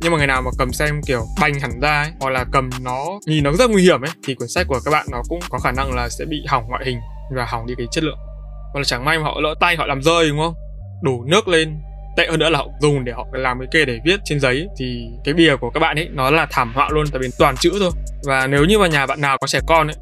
Nhưng 0.00 0.12
mà 0.12 0.18
người 0.18 0.26
nào 0.26 0.42
mà 0.42 0.50
cầm 0.58 0.72
xem 0.72 1.00
kiểu 1.06 1.24
bành 1.40 1.60
hẳn 1.60 1.80
ra 1.80 2.02
ấy, 2.02 2.10
hoặc 2.20 2.30
là 2.30 2.44
cầm 2.52 2.70
nó 2.80 3.06
nhìn 3.26 3.44
nó 3.44 3.52
rất 3.52 3.70
nguy 3.70 3.82
hiểm 3.82 4.00
ấy 4.00 4.10
thì 4.26 4.34
cuốn 4.34 4.48
sách 4.48 4.66
của 4.68 4.80
các 4.84 4.90
bạn 4.90 5.06
nó 5.12 5.22
cũng 5.28 5.40
có 5.50 5.58
khả 5.58 5.72
năng 5.72 5.94
là 5.94 6.08
sẽ 6.08 6.24
bị 6.24 6.36
hỏng 6.48 6.64
ngoại 6.68 6.82
hình 6.86 6.98
và 7.36 7.46
hỏng 7.48 7.66
đi 7.66 7.74
cái 7.78 7.86
chất 7.90 8.04
lượng. 8.04 8.18
Hoặc 8.72 8.80
là 8.80 8.84
chẳng 8.84 9.04
may 9.04 9.18
mà 9.18 9.24
họ 9.24 9.40
lỡ 9.40 9.54
tay 9.60 9.76
họ 9.76 9.86
làm 9.86 10.02
rơi 10.02 10.28
đúng 10.28 10.38
không? 10.38 10.54
Đổ 11.02 11.24
nước 11.26 11.48
lên 11.48 11.80
tệ 12.16 12.26
hơn 12.30 12.38
nữa 12.38 12.50
là 12.50 12.58
họ 12.58 12.66
dùng 12.80 13.04
để 13.04 13.12
họ 13.12 13.26
làm 13.32 13.58
cái 13.58 13.68
kê 13.72 13.84
để 13.84 13.98
viết 14.04 14.20
trên 14.24 14.40
giấy. 14.40 14.66
Thì 14.78 15.06
cái 15.24 15.34
bìa 15.34 15.56
của 15.56 15.70
các 15.70 15.80
bạn 15.80 15.96
ấy 15.96 16.08
nó 16.10 16.30
là 16.30 16.46
thảm 16.50 16.72
họa 16.74 16.88
luôn 16.90 17.06
tại 17.12 17.20
vì 17.22 17.28
toàn 17.38 17.56
chữ 17.56 17.72
thôi. 17.80 17.90
Và 18.24 18.46
nếu 18.46 18.64
như 18.64 18.78
mà 18.78 18.86
nhà 18.86 19.06
bạn 19.06 19.20
nào 19.20 19.38
có 19.40 19.46
trẻ 19.46 19.60
con 19.66 19.86
ấy 19.86 19.96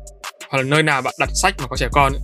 hoặc 0.50 0.58
là 0.58 0.62
nơi 0.62 0.82
nào 0.82 1.02
bạn 1.02 1.14
đặt 1.18 1.28
sách 1.34 1.54
mà 1.58 1.66
có 1.66 1.76
trẻ 1.76 1.88
con 1.92 2.12
ấy, 2.12 2.20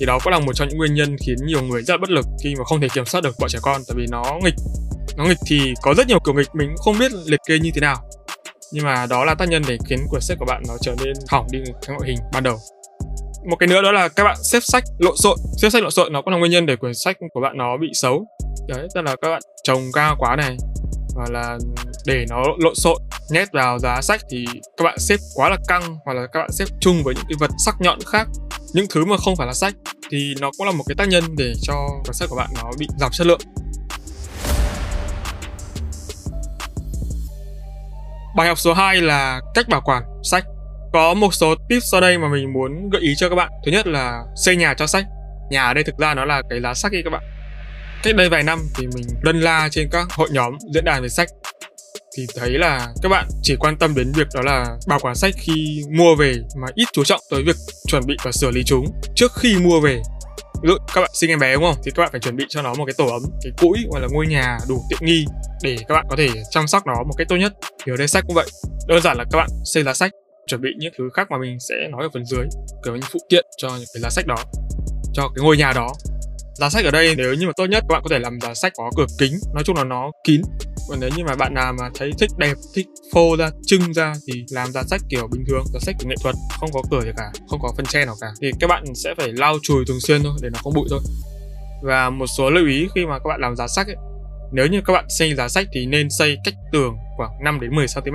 thì 0.00 0.06
đó 0.06 0.18
cũng 0.24 0.32
là 0.32 0.38
một 0.38 0.52
trong 0.54 0.68
những 0.68 0.78
nguyên 0.78 0.94
nhân 0.94 1.16
khiến 1.26 1.36
nhiều 1.46 1.62
người 1.62 1.82
rất 1.82 1.94
là 1.94 1.98
bất 1.98 2.10
lực 2.10 2.26
khi 2.44 2.54
mà 2.58 2.64
không 2.64 2.80
thể 2.80 2.88
kiểm 2.94 3.04
soát 3.04 3.20
được 3.24 3.34
bọn 3.38 3.50
trẻ 3.50 3.58
con 3.62 3.80
tại 3.88 3.94
vì 3.96 4.06
nó 4.10 4.24
nghịch. 4.42 4.54
Nó 5.16 5.24
nghịch 5.24 5.38
thì 5.46 5.74
có 5.82 5.94
rất 5.94 6.06
nhiều 6.06 6.18
kiểu 6.24 6.34
nghịch 6.34 6.54
mình 6.54 6.68
cũng 6.68 6.84
không 6.84 6.98
biết 6.98 7.12
liệt 7.26 7.40
kê 7.48 7.58
như 7.58 7.70
thế 7.74 7.80
nào. 7.80 7.96
Nhưng 8.72 8.84
mà 8.84 9.06
đó 9.10 9.24
là 9.24 9.34
tác 9.34 9.48
nhân 9.48 9.62
để 9.68 9.78
khiến 9.88 9.98
quyển 10.10 10.22
sách 10.22 10.36
của 10.40 10.46
bạn 10.46 10.62
nó 10.68 10.74
trở 10.80 10.94
nên 11.04 11.14
hỏng 11.28 11.46
đi 11.50 11.58
cái 11.86 11.96
ngoại 11.96 12.10
hình 12.10 12.18
ban 12.32 12.42
đầu. 12.42 12.58
Một 13.50 13.56
cái 13.56 13.66
nữa 13.66 13.82
đó 13.82 13.92
là 13.92 14.08
các 14.08 14.24
bạn 14.24 14.36
xếp 14.42 14.60
sách 14.62 14.84
lộn 14.98 15.16
xộn. 15.16 15.36
Xếp 15.62 15.70
sách 15.70 15.82
lộn 15.82 15.90
xộn 15.90 16.12
nó 16.12 16.22
cũng 16.22 16.32
là 16.32 16.38
nguyên 16.38 16.52
nhân 16.52 16.66
để 16.66 16.76
quyển 16.76 16.94
sách 16.94 17.16
của 17.34 17.40
bạn 17.40 17.58
nó 17.58 17.76
bị 17.76 17.88
xấu 17.92 18.26
đấy, 18.68 18.88
tức 18.94 19.00
là 19.00 19.16
các 19.22 19.28
bạn 19.28 19.42
trồng 19.62 19.82
cao 19.92 20.16
quá 20.18 20.36
này, 20.36 20.56
hoặc 21.14 21.30
là 21.30 21.58
để 22.06 22.24
nó 22.30 22.42
lộn 22.58 22.74
xộn, 22.74 22.96
nhét 23.30 23.52
vào 23.52 23.78
giá 23.78 24.00
sách 24.02 24.20
thì 24.30 24.46
các 24.76 24.84
bạn 24.84 24.98
xếp 24.98 25.16
quá 25.34 25.48
là 25.48 25.56
căng, 25.68 25.98
hoặc 26.04 26.12
là 26.12 26.26
các 26.32 26.40
bạn 26.40 26.52
xếp 26.52 26.64
chung 26.80 27.02
với 27.04 27.14
những 27.14 27.24
cái 27.28 27.36
vật 27.40 27.50
sắc 27.64 27.74
nhọn 27.80 27.98
khác 28.06 28.28
những 28.74 28.86
thứ 28.90 29.04
mà 29.04 29.16
không 29.16 29.36
phải 29.36 29.46
là 29.46 29.52
sách 29.52 29.74
thì 30.10 30.34
nó 30.40 30.50
cũng 30.58 30.66
là 30.66 30.72
một 30.72 30.84
cái 30.88 30.94
tác 30.98 31.08
nhân 31.08 31.24
để 31.38 31.52
cho 31.62 31.74
cuốn 32.04 32.14
sách 32.14 32.28
của 32.28 32.36
bạn 32.36 32.48
nó 32.54 32.70
bị 32.78 32.86
giảm 32.98 33.10
chất 33.12 33.26
lượng 33.26 33.40
Bài 38.36 38.48
học 38.48 38.58
số 38.58 38.74
2 38.74 39.00
là 39.00 39.40
cách 39.54 39.68
bảo 39.68 39.80
quản 39.84 40.02
sách. 40.22 40.44
Có 40.92 41.14
một 41.14 41.34
số 41.34 41.54
tips 41.68 41.84
sau 41.92 42.00
đây 42.00 42.18
mà 42.18 42.28
mình 42.28 42.52
muốn 42.52 42.90
gợi 42.90 43.02
ý 43.02 43.14
cho 43.16 43.28
các 43.28 43.34
bạn. 43.34 43.50
Thứ 43.66 43.72
nhất 43.72 43.86
là 43.86 44.24
xây 44.36 44.56
nhà 44.56 44.74
cho 44.74 44.86
sách. 44.86 45.04
Nhà 45.50 45.64
ở 45.64 45.74
đây 45.74 45.84
thực 45.84 45.98
ra 45.98 46.14
nó 46.14 46.24
là 46.24 46.42
cái 46.50 46.60
lá 46.60 46.74
sách 46.74 46.92
ấy 46.92 47.02
các 47.04 47.10
bạn. 47.10 47.22
Cách 48.02 48.16
đây 48.16 48.28
vài 48.28 48.42
năm 48.42 48.58
thì 48.74 48.86
mình 48.86 49.04
lân 49.22 49.40
la 49.40 49.68
trên 49.70 49.88
các 49.92 50.06
hội 50.10 50.28
nhóm 50.32 50.58
diễn 50.74 50.84
đàn 50.84 51.02
về 51.02 51.08
sách. 51.08 51.28
Thì 52.16 52.26
thấy 52.36 52.50
là 52.50 52.88
các 53.02 53.08
bạn 53.08 53.28
chỉ 53.42 53.56
quan 53.60 53.76
tâm 53.78 53.94
đến 53.94 54.12
việc 54.12 54.26
đó 54.34 54.42
là 54.42 54.76
bảo 54.86 54.98
quản 55.02 55.14
sách 55.14 55.34
khi 55.36 55.82
mua 55.90 56.14
về 56.14 56.34
mà 56.56 56.66
ít 56.74 56.84
chú 56.92 57.04
trọng 57.04 57.20
tới 57.30 57.42
việc 57.42 57.56
chuẩn 57.86 58.06
bị 58.06 58.16
và 58.24 58.32
xử 58.32 58.50
lý 58.50 58.62
chúng. 58.64 58.86
Trước 59.14 59.32
khi 59.36 59.56
mua 59.58 59.80
về, 59.80 60.00
ví 60.62 60.68
dụ 60.68 60.74
các 60.94 61.00
bạn 61.00 61.10
sinh 61.14 61.30
em 61.30 61.38
bé, 61.38 61.54
đúng 61.54 61.62
không? 61.62 61.76
Thì 61.84 61.90
các 61.94 62.02
bạn 62.02 62.08
phải 62.12 62.20
chuẩn 62.20 62.36
bị 62.36 62.44
cho 62.48 62.62
nó 62.62 62.74
một 62.74 62.84
cái 62.86 62.94
tổ 62.98 63.06
ấm, 63.06 63.22
cái 63.42 63.52
cũi 63.58 63.78
hoặc 63.90 64.00
là 64.00 64.08
ngôi 64.10 64.26
nhà 64.26 64.58
đủ 64.68 64.84
tiện 64.90 64.98
nghi 65.02 65.24
để 65.62 65.76
các 65.88 65.94
bạn 65.94 66.06
có 66.10 66.16
thể 66.16 66.28
chăm 66.50 66.66
sóc 66.66 66.86
nó 66.86 66.94
một 66.94 67.14
cách 67.18 67.26
tốt 67.28 67.36
nhất. 67.36 67.52
Thì 67.84 67.92
ở 67.92 67.96
đây 67.96 68.08
sách 68.08 68.24
cũng 68.26 68.34
vậy. 68.34 68.46
Đơn 68.86 69.02
giản 69.02 69.16
là 69.16 69.24
các 69.30 69.38
bạn 69.38 69.48
xây 69.64 69.84
lá 69.84 69.94
sách, 69.94 70.12
chuẩn 70.46 70.60
bị 70.60 70.70
những 70.78 70.92
thứ 70.98 71.04
khác 71.14 71.30
mà 71.30 71.38
mình 71.38 71.60
sẽ 71.60 71.74
nói 71.90 72.02
ở 72.02 72.08
phần 72.14 72.24
dưới. 72.24 72.46
Kiểu 72.84 72.94
như 72.96 73.02
phụ 73.12 73.18
kiện 73.28 73.44
cho 73.56 73.68
những 73.68 73.88
cái 73.94 74.00
lá 74.00 74.10
sách 74.10 74.26
đó, 74.26 74.36
cho 75.12 75.28
cái 75.34 75.44
ngôi 75.44 75.56
nhà 75.56 75.72
đó 75.72 75.92
giá 76.58 76.68
sách 76.68 76.84
ở 76.84 76.90
đây 76.90 77.14
nếu 77.16 77.34
như 77.34 77.46
mà 77.46 77.52
tốt 77.56 77.66
nhất 77.66 77.84
các 77.88 77.92
bạn 77.92 78.02
có 78.02 78.08
thể 78.10 78.18
làm 78.18 78.40
giá 78.40 78.54
sách 78.54 78.72
có 78.76 78.90
cửa 78.96 79.06
kính. 79.18 79.32
Nói 79.54 79.64
chung 79.64 79.76
là 79.76 79.84
nó 79.84 80.10
kín. 80.24 80.42
Còn 80.88 81.00
nếu 81.00 81.10
như 81.16 81.24
mà 81.24 81.34
bạn 81.34 81.54
nào 81.54 81.72
mà 81.72 81.90
thấy 81.94 82.12
thích 82.18 82.30
đẹp 82.38 82.54
thích 82.74 82.86
phô 83.12 83.36
ra 83.36 83.50
trưng 83.66 83.94
ra 83.94 84.14
thì 84.26 84.44
làm 84.50 84.72
giá 84.72 84.82
sách 84.82 85.00
kiểu 85.08 85.28
bình 85.32 85.44
thường 85.48 85.64
giá 85.72 85.80
sách 85.80 85.96
kiểu 85.98 86.08
nghệ 86.08 86.16
thuật. 86.22 86.34
Không 86.60 86.70
có 86.72 86.82
cửa 86.90 87.00
gì 87.00 87.10
cả 87.16 87.30
không 87.48 87.60
có 87.62 87.72
phần 87.76 87.86
che 87.86 88.04
nào 88.04 88.14
cả. 88.20 88.26
Thì 88.42 88.50
các 88.60 88.66
bạn 88.66 88.84
sẽ 88.94 89.14
phải 89.18 89.32
lau 89.32 89.58
chùi 89.62 89.84
thường 89.88 90.00
xuyên 90.00 90.22
thôi 90.22 90.32
để 90.42 90.48
nó 90.52 90.58
không 90.62 90.74
bụi 90.74 90.86
thôi. 90.90 91.00
Và 91.82 92.10
một 92.10 92.26
số 92.38 92.50
lưu 92.50 92.66
ý 92.66 92.88
khi 92.94 93.06
mà 93.06 93.18
các 93.18 93.28
bạn 93.28 93.40
làm 93.40 93.56
giá 93.56 93.66
sách 93.68 93.86
ấy, 93.86 93.96
nếu 94.52 94.66
như 94.66 94.80
các 94.86 94.92
bạn 94.92 95.04
xây 95.08 95.34
giá 95.34 95.48
sách 95.48 95.66
thì 95.72 95.86
nên 95.86 96.10
xây 96.10 96.36
cách 96.44 96.54
tường 96.72 96.96
khoảng 97.16 97.30
5 97.44 97.60
đến 97.60 97.74
10 97.74 97.86
cm 97.94 98.14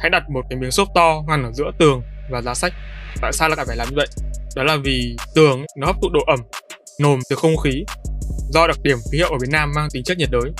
hãy 0.00 0.10
đặt 0.10 0.22
một 0.30 0.42
cái 0.50 0.58
miếng 0.58 0.70
xốp 0.70 0.88
to 0.94 1.22
ngăn 1.28 1.44
ở 1.44 1.52
giữa 1.52 1.70
tường 1.78 2.02
và 2.30 2.42
giá 2.42 2.54
sách. 2.54 2.72
Tại 3.22 3.32
sao 3.32 3.48
lại 3.48 3.66
phải 3.66 3.76
làm 3.76 3.88
như 3.90 3.96
vậy? 3.96 4.06
Đó 4.56 4.64
là 4.64 4.76
vì 4.84 5.16
tường 5.34 5.64
nó 5.76 5.86
hấp 5.86 5.96
thụ 6.02 6.08
độ 6.12 6.20
ẩm 6.26 6.40
nồm 7.00 7.18
từ 7.30 7.36
không 7.36 7.56
khí 7.56 7.84
do 8.50 8.66
đặc 8.66 8.76
điểm 8.82 8.98
khí 9.12 9.18
hậu 9.20 9.30
ở 9.30 9.38
Việt 9.40 9.50
Nam 9.50 9.72
mang 9.74 9.88
tính 9.92 10.04
chất 10.04 10.18
nhiệt 10.18 10.30
đới. 10.30 10.52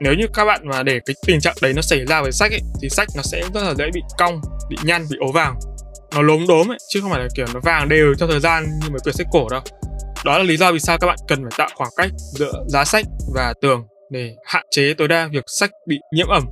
Nếu 0.00 0.14
như 0.14 0.26
các 0.34 0.44
bạn 0.44 0.60
mà 0.68 0.82
để 0.82 1.00
cái 1.06 1.16
tình 1.26 1.40
trạng 1.40 1.56
đấy 1.62 1.72
nó 1.72 1.82
xảy 1.82 2.06
ra 2.06 2.22
với 2.22 2.32
sách 2.32 2.52
ấy, 2.52 2.60
thì 2.82 2.88
sách 2.88 3.08
nó 3.16 3.22
sẽ 3.22 3.42
rất 3.54 3.62
là 3.62 3.74
dễ 3.74 3.84
bị 3.94 4.00
cong 4.18 4.40
bị 4.70 4.76
nhăn 4.84 5.06
bị 5.10 5.16
ố 5.20 5.32
vàng. 5.32 5.54
Nó 6.14 6.22
lốm 6.22 6.46
đốm 6.46 6.70
ấy 6.70 6.78
chứ 6.88 7.00
không 7.00 7.10
phải 7.10 7.20
là 7.20 7.28
kiểu 7.36 7.46
nó 7.54 7.60
vàng 7.62 7.88
đều 7.88 8.14
theo 8.18 8.28
thời 8.28 8.40
gian 8.40 8.64
như 8.64 8.90
mấy 8.90 8.98
quyển 9.04 9.14
sách 9.14 9.26
cổ 9.30 9.48
đâu. 9.48 9.60
Đó 10.24 10.38
là 10.38 10.44
lý 10.44 10.56
do 10.56 10.72
vì 10.72 10.78
sao 10.78 10.98
các 10.98 11.06
bạn 11.06 11.16
cần 11.28 11.42
phải 11.42 11.52
tạo 11.58 11.68
khoảng 11.74 11.90
cách 11.96 12.10
giữa 12.16 12.52
giá 12.68 12.84
sách 12.84 13.06
và 13.34 13.54
tường 13.62 13.86
để 14.10 14.34
hạn 14.44 14.66
chế 14.70 14.94
tối 14.98 15.08
đa 15.08 15.28
việc 15.32 15.44
sách 15.46 15.70
bị 15.88 15.98
nhiễm 16.12 16.28
ẩm. 16.28 16.44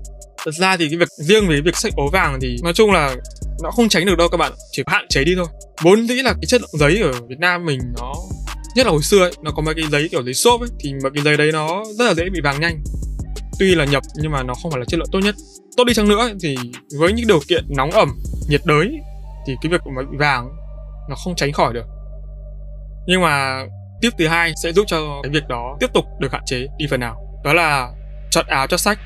Thật 0.44 0.54
ra 0.54 0.76
thì 0.76 0.88
cái 0.88 0.98
việc 0.98 1.08
riêng 1.08 1.48
về 1.48 1.60
việc 1.64 1.76
sách 1.76 1.92
ố 1.96 2.08
vàng 2.12 2.38
thì 2.42 2.56
nói 2.62 2.72
chung 2.74 2.92
là 2.92 3.14
nó 3.62 3.70
không 3.70 3.88
tránh 3.88 4.06
được 4.06 4.18
đâu 4.18 4.28
các 4.28 4.36
bạn 4.36 4.52
chỉ 4.72 4.82
hạn 4.86 5.06
chế 5.08 5.24
đi 5.24 5.34
thôi. 5.36 5.46
Vốn 5.82 6.08
dĩ 6.08 6.14
là 6.14 6.32
cái 6.32 6.46
chất 6.46 6.60
lượng 6.60 6.70
giấy 6.78 7.00
ở 7.02 7.12
Việt 7.12 7.38
Nam 7.38 7.64
mình 7.64 7.78
nó 7.98 8.14
nhất 8.78 8.86
là 8.86 8.92
hồi 8.92 9.02
xưa 9.02 9.20
ấy, 9.20 9.32
nó 9.42 9.50
có 9.50 9.62
mấy 9.62 9.74
cái 9.74 9.84
giấy 9.90 10.08
kiểu 10.10 10.22
giấy 10.22 10.34
xốp 10.34 10.60
ấy 10.60 10.68
thì 10.80 10.94
mấy 11.02 11.12
cái 11.14 11.24
giấy 11.24 11.36
đấy 11.36 11.52
nó 11.52 11.84
rất 11.98 12.04
là 12.04 12.14
dễ 12.14 12.24
bị 12.32 12.40
vàng 12.44 12.60
nhanh. 12.60 12.82
Tuy 13.58 13.74
là 13.74 13.84
nhập 13.84 14.02
nhưng 14.14 14.32
mà 14.32 14.42
nó 14.42 14.54
không 14.54 14.70
phải 14.72 14.78
là 14.80 14.84
chất 14.88 14.98
lượng 14.98 15.08
tốt 15.12 15.18
nhất. 15.18 15.34
Tốt 15.76 15.84
đi 15.84 15.94
chăng 15.94 16.08
nữa 16.08 16.30
thì 16.40 16.56
với 16.98 17.12
những 17.12 17.26
điều 17.26 17.40
kiện 17.48 17.64
nóng 17.76 17.90
ẩm 17.90 18.18
nhiệt 18.48 18.60
đới 18.64 18.88
thì 19.46 19.54
cái 19.62 19.72
việc 19.72 19.80
mà 19.96 20.02
bị 20.10 20.16
vàng 20.18 20.48
nó 21.10 21.16
không 21.24 21.36
tránh 21.36 21.52
khỏi 21.52 21.74
được. 21.74 21.84
Nhưng 23.06 23.22
mà 23.22 23.64
tiếp 24.00 24.10
thứ 24.18 24.26
hai 24.26 24.52
sẽ 24.62 24.72
giúp 24.72 24.84
cho 24.88 25.20
cái 25.22 25.32
việc 25.32 25.48
đó 25.48 25.76
tiếp 25.80 25.90
tục 25.94 26.04
được 26.20 26.32
hạn 26.32 26.42
chế 26.46 26.66
đi 26.78 26.86
phần 26.90 27.00
nào. 27.00 27.40
Đó 27.44 27.52
là 27.52 27.90
chọn 28.30 28.46
áo 28.48 28.66
cho 28.66 28.76
sách. 28.76 28.98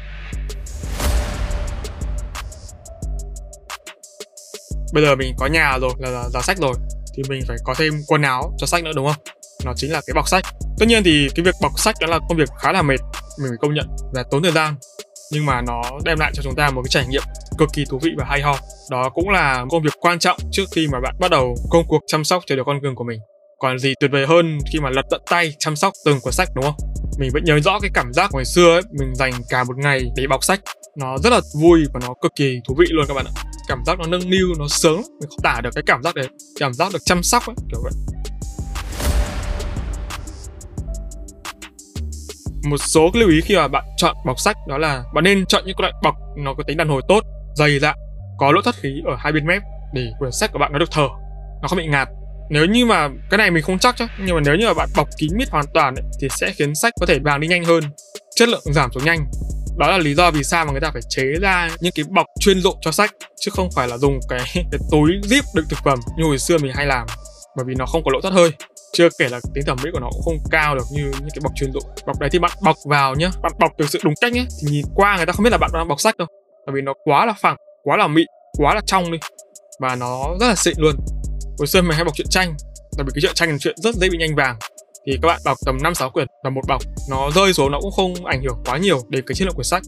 Bây 4.92 5.04
giờ 5.04 5.14
mình 5.16 5.34
có 5.38 5.46
nhà 5.46 5.78
rồi 5.80 5.92
là 5.98 6.28
giá 6.28 6.40
sách 6.42 6.58
rồi 6.58 6.74
thì 7.16 7.22
mình 7.28 7.42
phải 7.48 7.56
có 7.64 7.74
thêm 7.78 7.92
quần 8.06 8.22
áo 8.22 8.54
cho 8.58 8.66
sách 8.66 8.84
nữa 8.84 8.92
đúng 8.96 9.06
không? 9.06 9.41
Nó 9.64 9.72
chính 9.76 9.92
là 9.92 10.00
cái 10.06 10.14
bọc 10.14 10.28
sách. 10.28 10.44
Tất 10.78 10.86
nhiên 10.88 11.02
thì 11.04 11.28
cái 11.34 11.44
việc 11.44 11.54
bọc 11.62 11.72
sách 11.76 11.94
đó 12.00 12.06
là 12.06 12.18
công 12.28 12.38
việc 12.38 12.48
khá 12.60 12.72
là 12.72 12.82
mệt, 12.82 13.00
mình 13.38 13.48
phải 13.48 13.58
công 13.60 13.74
nhận 13.74 13.86
và 14.14 14.24
tốn 14.30 14.42
thời 14.42 14.52
gian. 14.52 14.74
Nhưng 15.32 15.46
mà 15.46 15.60
nó 15.60 15.82
đem 16.04 16.18
lại 16.18 16.32
cho 16.34 16.42
chúng 16.42 16.54
ta 16.54 16.70
một 16.70 16.82
cái 16.84 16.90
trải 16.90 17.06
nghiệm 17.06 17.22
cực 17.58 17.68
kỳ 17.72 17.84
thú 17.90 17.98
vị 18.02 18.10
và 18.16 18.24
hay 18.24 18.42
ho. 18.42 18.58
Đó 18.90 19.10
cũng 19.14 19.28
là 19.28 19.64
công 19.70 19.82
việc 19.82 19.92
quan 20.00 20.18
trọng 20.18 20.38
trước 20.52 20.64
khi 20.72 20.88
mà 20.92 21.00
bạn 21.00 21.14
bắt 21.20 21.30
đầu 21.30 21.54
công 21.70 21.84
cuộc 21.88 22.00
chăm 22.06 22.24
sóc 22.24 22.42
cho 22.46 22.56
đứa 22.56 22.64
con 22.66 22.80
cưng 22.82 22.94
của 22.94 23.04
mình. 23.04 23.20
Còn 23.58 23.78
gì 23.78 23.94
tuyệt 24.00 24.10
vời 24.12 24.26
hơn 24.26 24.58
khi 24.72 24.80
mà 24.80 24.90
lật 24.90 25.02
tận 25.10 25.22
tay 25.30 25.54
chăm 25.58 25.76
sóc 25.76 25.92
từng 26.04 26.20
cuốn 26.20 26.32
sách, 26.32 26.48
đúng 26.54 26.64
không? 26.64 26.74
Mình 27.18 27.30
vẫn 27.32 27.44
nhớ 27.44 27.60
rõ 27.60 27.80
cái 27.80 27.90
cảm 27.94 28.12
giác 28.12 28.30
hồi 28.30 28.44
xưa 28.44 28.72
ấy, 28.72 28.82
mình 28.98 29.14
dành 29.14 29.32
cả 29.48 29.64
một 29.64 29.76
ngày 29.76 30.00
để 30.16 30.26
bọc 30.26 30.44
sách. 30.44 30.60
Nó 30.96 31.18
rất 31.18 31.30
là 31.30 31.40
vui 31.60 31.84
và 31.94 32.00
nó 32.02 32.14
cực 32.22 32.32
kỳ 32.36 32.60
thú 32.68 32.74
vị 32.78 32.86
luôn 32.90 33.04
các 33.08 33.14
bạn 33.14 33.26
ạ. 33.26 33.32
Cảm 33.68 33.82
giác 33.86 33.98
nó 33.98 34.06
nâng 34.06 34.30
niu, 34.30 34.46
nó 34.58 34.68
sướng, 34.68 35.02
mình 35.20 35.28
không 35.28 35.42
tả 35.42 35.60
được 35.64 35.70
cái 35.74 35.82
cảm 35.86 36.02
giác 36.02 36.14
đấy. 36.14 36.28
Cảm 36.60 36.74
giác 36.74 36.92
được 36.92 36.98
chăm 37.04 37.22
sóc 37.22 37.46
ấy, 37.46 37.56
kiểu 37.70 37.80
vậy. 37.82 37.92
Một 42.64 42.76
số 42.76 43.10
cái 43.12 43.20
lưu 43.20 43.30
ý 43.30 43.40
khi 43.40 43.56
mà 43.56 43.68
bạn 43.68 43.84
chọn 43.96 44.16
bọc 44.26 44.40
sách 44.40 44.56
đó 44.68 44.78
là 44.78 45.04
bạn 45.14 45.24
nên 45.24 45.46
chọn 45.46 45.62
những 45.66 45.80
loại 45.80 45.92
bọc 46.02 46.14
nó 46.36 46.54
có 46.54 46.62
tính 46.66 46.76
đàn 46.76 46.88
hồi 46.88 47.02
tốt 47.08 47.20
dày 47.54 47.78
dặn 47.78 47.96
có 48.38 48.52
lỗ 48.52 48.62
thoát 48.62 48.76
khí 48.76 49.02
ở 49.06 49.16
hai 49.18 49.32
bên 49.32 49.46
mép 49.46 49.62
để 49.94 50.12
quyển 50.18 50.32
sách 50.32 50.52
của 50.52 50.58
bạn 50.58 50.72
nó 50.72 50.78
được 50.78 50.90
thở 50.90 51.08
nó 51.62 51.68
không 51.68 51.78
bị 51.78 51.86
ngạt. 51.86 52.08
Nếu 52.50 52.66
như 52.66 52.86
mà 52.86 53.08
cái 53.30 53.38
này 53.38 53.50
mình 53.50 53.62
không 53.62 53.78
chắc 53.78 53.96
chứ 53.96 54.06
nhưng 54.18 54.34
mà 54.34 54.40
nếu 54.44 54.54
như 54.54 54.66
mà 54.66 54.74
bạn 54.74 54.88
bọc 54.96 55.08
kín 55.18 55.30
mít 55.36 55.50
hoàn 55.50 55.64
toàn 55.74 55.94
ấy, 55.94 56.04
thì 56.20 56.28
sẽ 56.30 56.52
khiến 56.52 56.74
sách 56.74 56.92
có 57.00 57.06
thể 57.06 57.18
vàng 57.18 57.40
đi 57.40 57.48
nhanh 57.48 57.64
hơn 57.64 57.84
chất 58.36 58.48
lượng 58.48 58.62
giảm 58.64 58.92
xuống 58.92 59.04
nhanh. 59.04 59.26
Đó 59.78 59.90
là 59.90 59.98
lý 59.98 60.14
do 60.14 60.30
vì 60.30 60.44
sao 60.44 60.64
mà 60.64 60.72
người 60.72 60.80
ta 60.80 60.90
phải 60.92 61.02
chế 61.08 61.24
ra 61.40 61.68
những 61.80 61.92
cái 61.94 62.04
bọc 62.08 62.26
chuyên 62.40 62.60
dụng 62.60 62.76
cho 62.80 62.90
sách 62.90 63.10
chứ 63.40 63.50
không 63.54 63.68
phải 63.76 63.88
là 63.88 63.98
dùng 63.98 64.20
cái, 64.28 64.40
cái 64.54 64.80
túi 64.90 65.10
zip 65.10 65.42
đựng 65.54 65.66
thực 65.68 65.78
phẩm 65.84 65.98
như 66.18 66.24
hồi 66.24 66.38
xưa 66.38 66.58
mình 66.58 66.72
hay 66.74 66.86
làm 66.86 67.06
bởi 67.56 67.64
vì 67.68 67.74
nó 67.74 67.86
không 67.86 68.02
có 68.04 68.10
lỗ 68.12 68.20
thoát 68.20 68.34
hơi. 68.34 68.50
Chưa 68.92 69.08
kể 69.18 69.28
là 69.28 69.40
tính 69.54 69.64
thẩm 69.66 69.78
mỹ 69.84 69.90
của 69.92 70.00
nó 70.00 70.08
cũng 70.12 70.22
không 70.24 70.38
cao 70.50 70.74
được 70.74 70.84
như 70.92 71.02
những 71.02 71.30
cái 71.34 71.40
bọc 71.42 71.52
chuyên 71.56 71.72
dụng 71.72 71.82
bọc 72.06 72.18
đấy 72.20 72.30
thì 72.32 72.38
bạn 72.38 72.52
bọc 72.62 72.76
vào 72.84 73.14
nhá. 73.14 73.30
Bạn 73.42 73.52
bọc 73.60 73.72
thực 73.78 73.90
sự 73.90 73.98
đúng 74.04 74.14
cách 74.20 74.32
nhé 74.32 74.46
thì 74.60 74.72
nhìn 74.72 74.84
qua 74.94 75.16
người 75.16 75.26
ta 75.26 75.32
không 75.32 75.44
biết 75.44 75.50
là 75.50 75.58
bạn 75.58 75.70
đang 75.74 75.88
bọc 75.88 76.00
sách 76.00 76.16
đâu. 76.16 76.28
Bởi 76.66 76.74
vì 76.74 76.80
nó 76.80 76.94
quá 77.04 77.26
là 77.26 77.32
phẳng, 77.40 77.56
quá 77.82 77.96
là 77.96 78.06
mịn, 78.06 78.26
quá 78.58 78.74
là 78.74 78.80
trong 78.86 79.12
đi. 79.12 79.18
Và 79.80 79.96
nó 79.96 80.24
rất 80.40 80.48
là 80.48 80.54
xịn 80.54 80.74
luôn. 80.78 80.96
Hồi 81.58 81.66
xưa 81.66 81.82
mình 81.82 81.92
hay 81.92 82.04
bọc 82.04 82.14
truyện 82.14 82.26
tranh. 82.30 82.54
Tại 82.96 83.04
vì 83.04 83.10
cái 83.14 83.20
truyện 83.20 83.34
tranh 83.34 83.50
là 83.50 83.56
chuyện 83.60 83.74
rất 83.76 83.94
dễ 83.94 84.08
bị 84.08 84.18
nhanh 84.18 84.34
vàng. 84.34 84.56
Thì 85.06 85.18
các 85.22 85.28
bạn 85.28 85.40
đọc 85.44 85.58
tầm 85.66 85.78
5 85.82 85.94
6 85.94 86.10
quyển 86.10 86.26
và 86.44 86.50
một 86.50 86.62
bọc. 86.68 86.82
Nó 87.10 87.30
rơi 87.30 87.52
xuống 87.52 87.72
nó 87.72 87.80
cũng 87.80 87.92
không 87.92 88.24
ảnh 88.24 88.42
hưởng 88.42 88.62
quá 88.64 88.78
nhiều 88.78 89.00
đến 89.08 89.24
cái 89.26 89.34
chất 89.34 89.44
lượng 89.44 89.54
quyển 89.54 89.64
sách. 89.64 89.82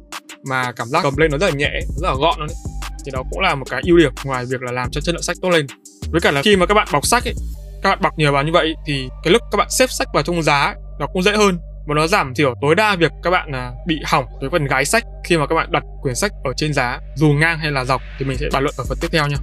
Mà 0.49 0.73
cảm 0.73 0.89
giác 0.89 1.01
cầm 1.03 1.17
lên 1.17 1.31
nó 1.31 1.39
rất 1.39 1.47
là 1.47 1.53
nhẹ, 1.57 1.71
rất 1.97 2.09
là 2.09 2.15
gọn 2.15 2.39
luôn 2.39 2.49
đấy. 2.49 2.57
Thì 3.05 3.11
đó 3.13 3.23
cũng 3.31 3.41
là 3.41 3.55
một 3.55 3.65
cái 3.71 3.83
ưu 3.85 3.97
điểm 3.97 4.13
ngoài 4.25 4.45
việc 4.45 4.63
là 4.63 4.73
làm 4.73 4.91
cho 4.91 5.01
chất 5.01 5.13
lượng 5.15 5.23
sách 5.23 5.37
tốt 5.43 5.51
lên 5.51 5.67
với 6.15 6.21
cả 6.21 6.31
là 6.31 6.43
khi 6.43 6.57
mà 6.57 6.67
các 6.67 6.75
bạn 6.75 6.89
bọc 6.93 7.07
sách 7.07 7.25
ấy 7.25 7.35
các 7.83 7.91
bạn 7.91 7.99
bọc 8.03 8.19
nhiều 8.19 8.33
vào 8.33 8.43
như 8.43 8.53
vậy 8.53 8.75
thì 8.87 9.09
cái 9.23 9.33
lúc 9.33 9.43
các 9.53 9.57
bạn 9.57 9.71
xếp 9.71 9.91
sách 9.91 10.09
vào 10.15 10.23
trong 10.23 10.43
giá 10.43 10.63
ấy, 10.63 10.75
nó 10.99 11.07
cũng 11.07 11.23
dễ 11.23 11.37
hơn 11.37 11.59
và 11.87 11.95
nó 11.95 12.07
giảm 12.07 12.35
thiểu 12.35 12.55
tối 12.61 12.75
đa 12.75 12.97
việc 12.97 13.13
các 13.23 13.31
bạn 13.31 13.53
à, 13.53 13.73
bị 13.87 14.01
hỏng 14.07 14.25
cái 14.41 14.51
phần 14.51 14.67
gái 14.67 14.85
sách 14.85 15.05
khi 15.25 15.37
mà 15.37 15.47
các 15.47 15.55
bạn 15.55 15.73
đặt 15.73 15.83
quyển 16.03 16.15
sách 16.15 16.33
ở 16.45 16.53
trên 16.57 16.73
giá 16.73 17.01
dù 17.17 17.29
ngang 17.29 17.59
hay 17.59 17.71
là 17.71 17.85
dọc 17.85 18.03
thì 18.19 18.25
mình 18.25 18.39
sẽ 18.39 18.47
bàn 18.53 18.63
luận 18.63 18.75
ở 18.79 18.85
phần 18.89 18.99
tiếp 19.01 19.09
theo 19.13 19.27
nha 19.27 19.37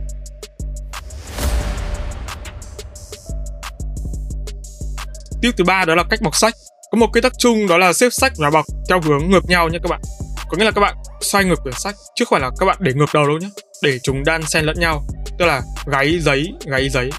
Tiếp 5.41 5.51
thứ 5.57 5.63
ba 5.63 5.85
đó 5.85 5.95
là 5.95 6.03
cách 6.09 6.21
bọc 6.21 6.35
sách. 6.35 6.53
Có 6.91 6.97
một 6.97 7.07
quy 7.13 7.21
tắc 7.21 7.31
chung 7.37 7.67
đó 7.67 7.77
là 7.77 7.93
xếp 7.93 8.09
sách 8.11 8.33
và 8.37 8.49
bọc 8.49 8.65
theo 8.89 9.01
hướng 9.01 9.29
ngược 9.29 9.45
nhau 9.45 9.69
nha 9.69 9.79
các 9.83 9.89
bạn. 9.89 10.01
Có 10.49 10.57
nghĩa 10.57 10.65
là 10.65 10.71
các 10.71 10.81
bạn 10.81 10.95
xoay 11.21 11.45
ngược 11.45 11.59
quyển 11.63 11.75
sách 11.77 11.95
chứ 12.15 12.25
không 12.25 12.39
phải 12.39 12.41
là 12.41 12.49
các 12.59 12.65
bạn 12.65 12.77
để 12.79 12.93
ngược 12.93 13.09
đầu 13.13 13.27
đâu 13.27 13.37
nhé. 13.37 13.49
Để 13.83 13.99
chúng 14.03 14.23
đan 14.23 14.43
xen 14.43 14.65
lẫn 14.65 14.79
nhau. 14.79 15.03
Tức 15.41 15.47
là 15.47 15.61
gáy 15.85 16.19
giấy, 16.19 16.53
gáy 16.65 16.89
giấy. 16.89 17.09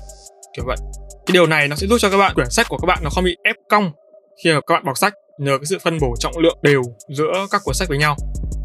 Kiểu 0.57 0.65
vậy. 0.67 0.77
Cái 1.27 1.33
điều 1.33 1.47
này 1.47 1.69
nó 1.69 1.77
sẽ 1.77 1.87
giúp 1.87 1.97
cho 2.01 2.11
các 2.11 2.17
bạn 2.17 2.35
quyển 2.35 2.51
sách 2.51 2.67
của 2.69 2.79
các 2.79 2.87
bạn 2.87 2.99
nó 3.03 3.11
không 3.11 3.25
bị 3.25 3.37
ép 3.45 3.57
cong 3.71 3.91
khi 4.45 4.53
mà 4.53 4.61
các 4.67 4.75
bạn 4.75 4.85
bọc 4.85 4.99
sách 4.99 5.15
nhờ 5.39 5.59
cái 5.59 5.65
sự 5.65 5.79
phân 5.83 5.99
bổ 6.01 6.15
trọng 6.19 6.39
lượng 6.39 6.59
đều 6.63 6.83
giữa 7.09 7.33
các 7.51 7.61
cuốn 7.65 7.75
sách 7.75 7.89
với 7.89 7.99
nhau. 7.99 8.17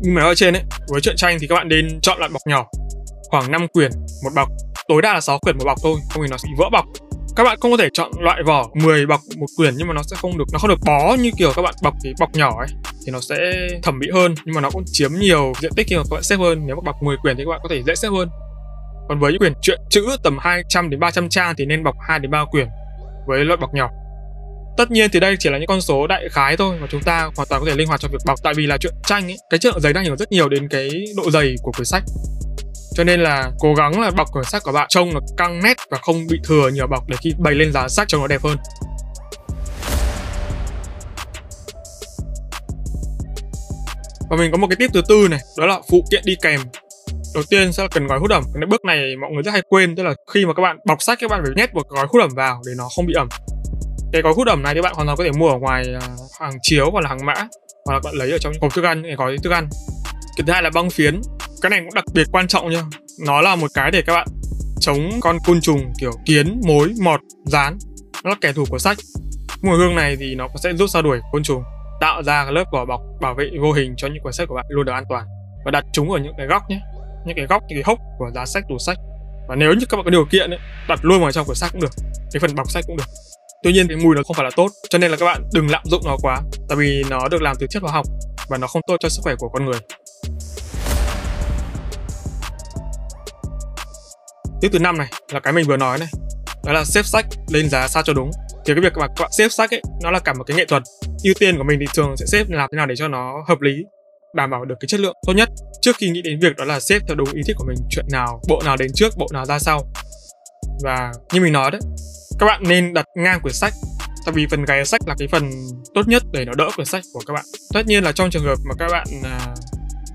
Nhưng 0.02 0.14
mà 0.14 0.22
nói 0.22 0.32
ở 0.32 0.36
trên 0.36 0.54
ấy, 0.54 0.64
với 0.88 1.02
truyện 1.02 1.16
tranh 1.18 1.38
thì 1.42 1.48
các 1.48 1.56
bạn 1.56 1.68
nên 1.68 2.00
chọn 2.02 2.20
loại 2.20 2.30
bọc 2.34 2.42
nhỏ, 2.48 2.66
khoảng 3.30 3.52
5 3.52 3.68
quyển 3.68 3.92
một 4.24 4.30
bọc, 4.36 4.48
tối 4.88 5.02
đa 5.02 5.14
là 5.14 5.22
6 5.22 5.40
quyển 5.40 5.58
một 5.58 5.66
bọc 5.66 5.78
thôi, 5.84 6.00
không 6.10 6.24
thì 6.24 6.30
nó 6.32 6.38
sẽ 6.38 6.48
bị 6.48 6.56
vỡ 6.58 6.70
bọc 6.72 6.86
các 7.38 7.44
bạn 7.44 7.58
không 7.62 7.72
có 7.72 7.78
thể 7.78 7.90
chọn 7.94 8.12
loại 8.20 8.44
vỏ 8.44 8.70
10 8.74 9.06
bọc 9.06 9.22
một 9.38 9.46
quyển 9.58 9.74
nhưng 9.78 9.88
mà 9.88 9.94
nó 9.94 10.02
sẽ 10.04 10.16
không 10.16 10.38
được 10.38 10.46
nó 10.54 10.60
không 10.60 10.70
được 10.70 10.80
bó 10.86 11.16
như 11.20 11.32
kiểu 11.38 11.52
các 11.56 11.62
bạn 11.62 11.74
bọc 11.84 11.94
cái 12.04 12.14
bọc 12.20 12.34
nhỏ 12.34 12.60
ấy 12.60 12.68
thì 13.06 13.12
nó 13.12 13.20
sẽ 13.20 13.68
thẩm 13.84 14.00
mỹ 14.00 14.08
hơn 14.14 14.36
nhưng 14.46 14.56
mà 14.56 14.62
nó 14.62 14.70
cũng 14.70 14.84
chiếm 14.86 15.12
nhiều 15.14 15.54
diện 15.62 15.72
tích 15.76 15.88
khi 15.90 15.96
mà 15.96 16.04
các 16.04 16.14
bạn 16.16 16.24
xếp 16.24 16.36
hơn 16.36 16.62
nếu 16.66 16.76
mà 16.76 16.82
bọc 16.86 17.04
10 17.04 17.18
quyển 17.18 17.38
thì 17.38 17.44
các 17.46 17.50
bạn 17.50 17.60
có 17.64 17.70
thể 17.70 17.84
dễ 17.88 17.96
xếp 17.96 18.10
hơn 18.10 18.30
còn 19.08 19.20
với 19.20 19.32
những 19.32 19.40
quyển 19.40 19.54
truyện 19.62 19.80
chữ 19.90 20.08
tầm 20.24 20.38
200 20.40 20.90
đến 20.90 21.00
300 21.00 21.30
trang 21.30 21.56
thì 21.58 21.66
nên 21.66 21.84
bọc 21.84 21.96
2 22.08 22.20
đến 22.20 22.32
3 22.32 22.46
quyển 22.52 22.68
với 23.28 23.46
loại 23.46 23.58
bọc 23.58 23.74
nhỏ. 23.74 23.90
Tất 24.78 24.92
nhiên 24.92 25.10
thì 25.14 25.20
đây 25.20 25.36
chỉ 25.40 25.50
là 25.50 25.58
những 25.58 25.68
con 25.68 25.82
số 25.82 26.08
đại 26.08 26.30
khái 26.32 26.58
thôi 26.58 26.78
và 26.82 26.88
chúng 26.92 27.02
ta 27.04 27.30
hoàn 27.36 27.48
toàn 27.50 27.62
có 27.62 27.68
thể 27.70 27.76
linh 27.76 27.88
hoạt 27.88 28.00
trong 28.00 28.12
việc 28.12 28.22
bọc. 28.26 28.44
Tại 28.44 28.54
vì 28.54 28.66
là 28.66 28.78
chuyện 28.78 28.94
tranh 29.04 29.32
ấy, 29.32 29.38
cái 29.50 29.60
chất 29.60 29.74
lượng 29.74 29.82
giấy 29.82 29.94
đang 29.94 30.04
ảnh 30.04 30.08
hưởng 30.08 30.18
rất 30.18 30.32
nhiều 30.32 30.50
đến 30.50 30.68
cái 30.70 30.90
độ 31.18 31.32
dày 31.32 31.56
của 31.62 31.72
quyển 31.72 31.86
sách. 31.86 32.04
Cho 32.94 33.04
nên 33.04 33.20
là 33.20 33.52
cố 33.60 33.74
gắng 33.74 34.02
là 34.02 34.12
bọc 34.12 34.32
quyển 34.32 34.46
sách 34.46 34.64
của 34.64 34.72
bạn 34.72 34.88
trông 34.90 35.14
nó 35.14 35.20
căng 35.38 35.64
nét 35.64 35.78
và 35.92 35.98
không 35.98 36.28
bị 36.28 36.40
thừa 36.44 36.70
nhiều 36.70 36.88
bọc 36.88 37.10
để 37.10 37.18
khi 37.22 37.34
bày 37.40 37.54
lên 37.54 37.72
giá 37.72 37.88
sách 37.88 38.08
trông 38.08 38.22
nó 38.22 38.28
đẹp 38.28 38.42
hơn. 38.44 38.58
Và 44.30 44.38
mình 44.38 44.52
có 44.52 44.58
một 44.58 44.68
cái 44.70 44.76
tip 44.80 44.94
thứ 44.94 45.02
tư 45.08 45.28
này, 45.30 45.40
đó 45.58 45.66
là 45.66 45.80
phụ 45.90 46.06
kiện 46.12 46.22
đi 46.26 46.36
kèm 46.42 46.60
đầu 47.38 47.44
tiên 47.50 47.74
sẽ 47.74 47.84
là 47.84 47.90
cần 47.92 48.08
gói 48.08 48.20
hút 48.20 48.32
ẩm. 48.32 48.44
Cái 48.54 48.66
bước 48.66 48.86
này 48.86 49.16
mọi 49.22 49.32
người 49.32 49.44
rất 49.44 49.52
hay 49.52 49.62
quên, 49.70 49.96
tức 49.96 50.04
là 50.04 50.14
khi 50.34 50.46
mà 50.46 50.54
các 50.54 50.62
bạn 50.62 50.78
bọc 50.86 51.02
sách, 51.02 51.18
các 51.22 51.32
bạn 51.32 51.42
phải 51.44 51.54
nhét 51.56 51.74
một 51.74 51.88
gói 51.90 52.08
hút 52.10 52.22
ẩm 52.22 52.30
vào 52.36 52.62
để 52.68 52.74
nó 52.78 52.88
không 52.96 53.06
bị 53.06 53.14
ẩm. 53.14 53.30
Cái 54.14 54.22
gói 54.22 54.34
hút 54.34 54.48
ẩm 54.48 54.64
này 54.64 54.76
thì 54.76 54.82
bạn 54.82 54.94
hoàn 54.96 55.08
toàn 55.08 55.18
có 55.18 55.24
thể 55.24 55.32
mua 55.32 55.50
ở 55.50 55.58
ngoài 55.58 55.84
à, 56.02 56.08
hàng 56.40 56.54
chiếu 56.62 56.92
hoặc 56.92 57.02
là 57.02 57.10
hàng 57.10 57.26
mã, 57.26 57.34
hoặc 57.86 57.94
là 57.94 58.00
bạn 58.04 58.14
lấy 58.14 58.32
ở 58.32 58.38
trong 58.38 58.54
hộp 58.62 58.74
thức 58.74 58.84
ăn 58.86 59.02
những 59.02 59.10
cái 59.10 59.16
gói 59.16 59.38
thức 59.44 59.54
ăn. 59.54 59.70
Cái 60.38 60.44
thứ 60.48 60.54
hai 60.54 60.64
là 60.64 60.70
băng 60.74 60.90
phiến. 60.90 61.22
Cái 61.62 61.70
này 61.70 61.80
cũng 61.80 61.94
đặc 61.94 62.06
biệt 62.14 62.28
quan 62.32 62.48
trọng 62.48 62.70
nha. 62.70 62.84
Nó 63.26 63.42
là 63.42 63.56
một 63.56 63.68
cái 63.74 63.92
để 63.92 64.02
các 64.02 64.14
bạn 64.14 64.28
chống 64.80 65.10
con 65.20 65.38
côn 65.48 65.62
trùng 65.62 65.94
kiểu 66.00 66.12
kiến, 66.26 66.62
mối, 66.68 66.94
mọt, 67.02 67.20
rán. 67.46 67.78
Nó 68.24 68.30
là 68.30 68.36
kẻ 68.42 68.54
thù 68.54 68.66
của 68.70 68.80
sách. 68.80 68.98
Mùi 69.62 69.78
hương 69.78 69.96
này 69.96 70.16
thì 70.20 70.36
nó 70.36 70.48
sẽ 70.64 70.74
giúp 70.74 70.88
xua 70.88 71.02
đuổi 71.02 71.20
côn 71.32 71.44
trùng, 71.44 71.64
tạo 72.02 72.24
ra 72.24 72.44
cái 72.44 72.54
lớp 72.54 72.64
vỏ 72.74 72.86
bọc 72.86 73.02
bảo 73.22 73.34
vệ 73.34 73.50
vô 73.62 73.72
hình 73.72 73.94
cho 73.98 74.08
những 74.08 74.24
cuốn 74.24 74.34
sách 74.34 74.48
của 74.48 74.56
bạn 74.56 74.66
luôn 74.70 74.86
được 74.86 74.94
an 74.94 75.04
toàn. 75.10 75.26
Và 75.66 75.72
đặt 75.72 75.84
chúng 75.94 76.12
ở 76.12 76.20
những 76.20 76.34
cái 76.38 76.48
góc 76.48 76.62
nhé 76.70 76.80
những 77.28 77.36
cái 77.36 77.46
góc 77.46 77.64
những 77.68 77.78
cái 77.78 77.84
hốc 77.86 78.00
của 78.20 78.32
giá 78.36 78.46
sách 78.46 78.64
tủ 78.70 78.78
sách. 78.78 78.98
Và 79.48 79.56
nếu 79.56 79.74
như 79.74 79.86
các 79.90 79.98
bạn 79.98 80.06
có 80.06 80.12
điều 80.12 80.26
kiện 80.32 80.50
ấy, 80.50 80.60
đặt 80.88 81.00
luôn 81.02 81.22
vào 81.22 81.32
trong 81.32 81.46
cuốn 81.46 81.56
sách 81.56 81.72
cũng 81.72 81.82
được 81.82 81.92
cái 82.32 82.40
phần 82.40 82.56
bọc 82.56 82.72
sách 82.72 82.84
cũng 82.88 82.98
được. 82.98 83.08
Tuy 83.64 83.74
nhiên 83.74 83.88
cái 83.88 83.98
mùi 83.98 84.16
nó 84.16 84.22
không 84.24 84.36
phải 84.36 84.44
là 84.44 84.50
tốt 84.56 84.72
cho 84.90 84.98
nên 84.98 85.12
là 85.12 85.18
các 85.18 85.26
bạn 85.26 85.50
đừng 85.54 85.72
lạm 85.72 85.82
dụng 85.86 86.02
nó 86.06 86.18
quá 86.22 86.42
tại 86.70 86.78
vì 86.78 87.04
nó 87.10 87.28
được 87.28 87.42
làm 87.42 87.56
từ 87.60 87.68
chất 87.70 87.84
hóa 87.84 87.92
học 87.92 88.06
và 88.50 88.58
nó 88.58 88.68
không 88.68 88.82
tốt 88.88 88.98
cho 89.00 89.10
sức 89.10 89.22
khỏe 89.24 89.36
của 89.40 89.50
con 89.50 89.66
người. 89.66 89.80
Tiếp 94.62 94.70
thứ 94.72 94.80
năm 94.80 94.98
này 94.98 95.08
là 95.32 95.40
cái 95.40 95.54
mình 95.54 95.68
vừa 95.68 95.78
nói 95.78 95.98
này 95.98 96.08
đó 96.66 96.74
là 96.74 96.84
xếp 96.86 97.06
sách 97.06 97.26
lên 97.50 97.70
giá 97.70 97.88
sao 97.88 98.04
cho 98.04 98.14
đúng. 98.14 98.32
Thì 98.66 98.74
cái 98.74 98.82
việc 98.82 98.94
mà 98.98 99.08
các 99.08 99.20
bạn 99.20 99.32
xếp 99.32 99.50
sách 99.50 99.74
ấy 99.74 99.82
nó 100.04 100.12
là 100.12 100.20
cả 100.20 100.34
một 100.34 100.44
cái 100.44 100.58
nghệ 100.58 100.66
thuật. 100.66 100.84
Ưu 101.24 101.34
tiên 101.40 101.58
của 101.58 101.64
mình 101.64 101.80
thì 101.80 101.86
thường 101.96 102.18
sẽ 102.18 102.26
xếp 102.26 102.46
làm 102.50 102.70
thế 102.72 102.76
nào 102.76 102.86
để 102.86 102.96
cho 102.96 103.08
nó 103.08 103.44
hợp 103.48 103.62
lý 103.62 103.74
đảm 104.36 104.50
bảo 104.50 104.66
được 104.66 104.76
cái 104.80 104.88
chất 104.88 105.00
lượng 105.00 105.16
tốt 105.28 105.34
nhất. 105.34 105.50
Trước 105.82 105.96
khi 105.98 106.10
nghĩ 106.10 106.22
đến 106.22 106.40
việc 106.40 106.56
đó 106.56 106.66
là 106.66 106.80
xếp 106.80 107.00
theo 107.08 107.16
đúng 107.16 107.34
ý 107.34 107.42
thích 107.48 107.56
của 107.60 107.66
mình 107.68 107.78
chuyện 107.90 108.06
nào 108.12 108.42
bộ 108.48 108.62
nào 108.66 108.78
đến 108.78 108.92
trước 108.96 109.18
bộ 109.18 109.28
nào 109.34 109.46
ra 109.46 109.60
sau. 109.60 109.82
Và 110.84 111.12
như 111.34 111.42
mình 111.42 111.54
nói 111.54 111.72
đấy 111.72 111.82
các 112.40 112.46
bạn 112.46 112.64
nên 112.68 112.94
đặt 112.94 113.06
ngang 113.16 113.40
quyển 113.42 113.54
sách. 113.54 113.74
Tại 114.26 114.34
vì 114.34 114.48
phần 114.52 114.66
gáy 114.66 114.86
sách 114.86 115.02
là 115.08 115.16
cái 115.20 115.28
phần 115.28 115.52
tốt 115.94 116.08
nhất 116.08 116.24
để 116.32 116.46
nó 116.46 116.54
đỡ 116.58 116.70
quyển 116.76 116.86
sách 116.86 117.04
của 117.14 117.22
các 117.28 117.34
bạn. 117.34 117.46
Tất 117.74 117.88
nhiên 117.88 118.04
là 118.04 118.12
trong 118.12 118.30
trường 118.30 118.44
hợp 118.44 118.56
mà 118.66 118.76
các 118.80 118.88
bạn 118.92 119.08
à, 119.24 119.40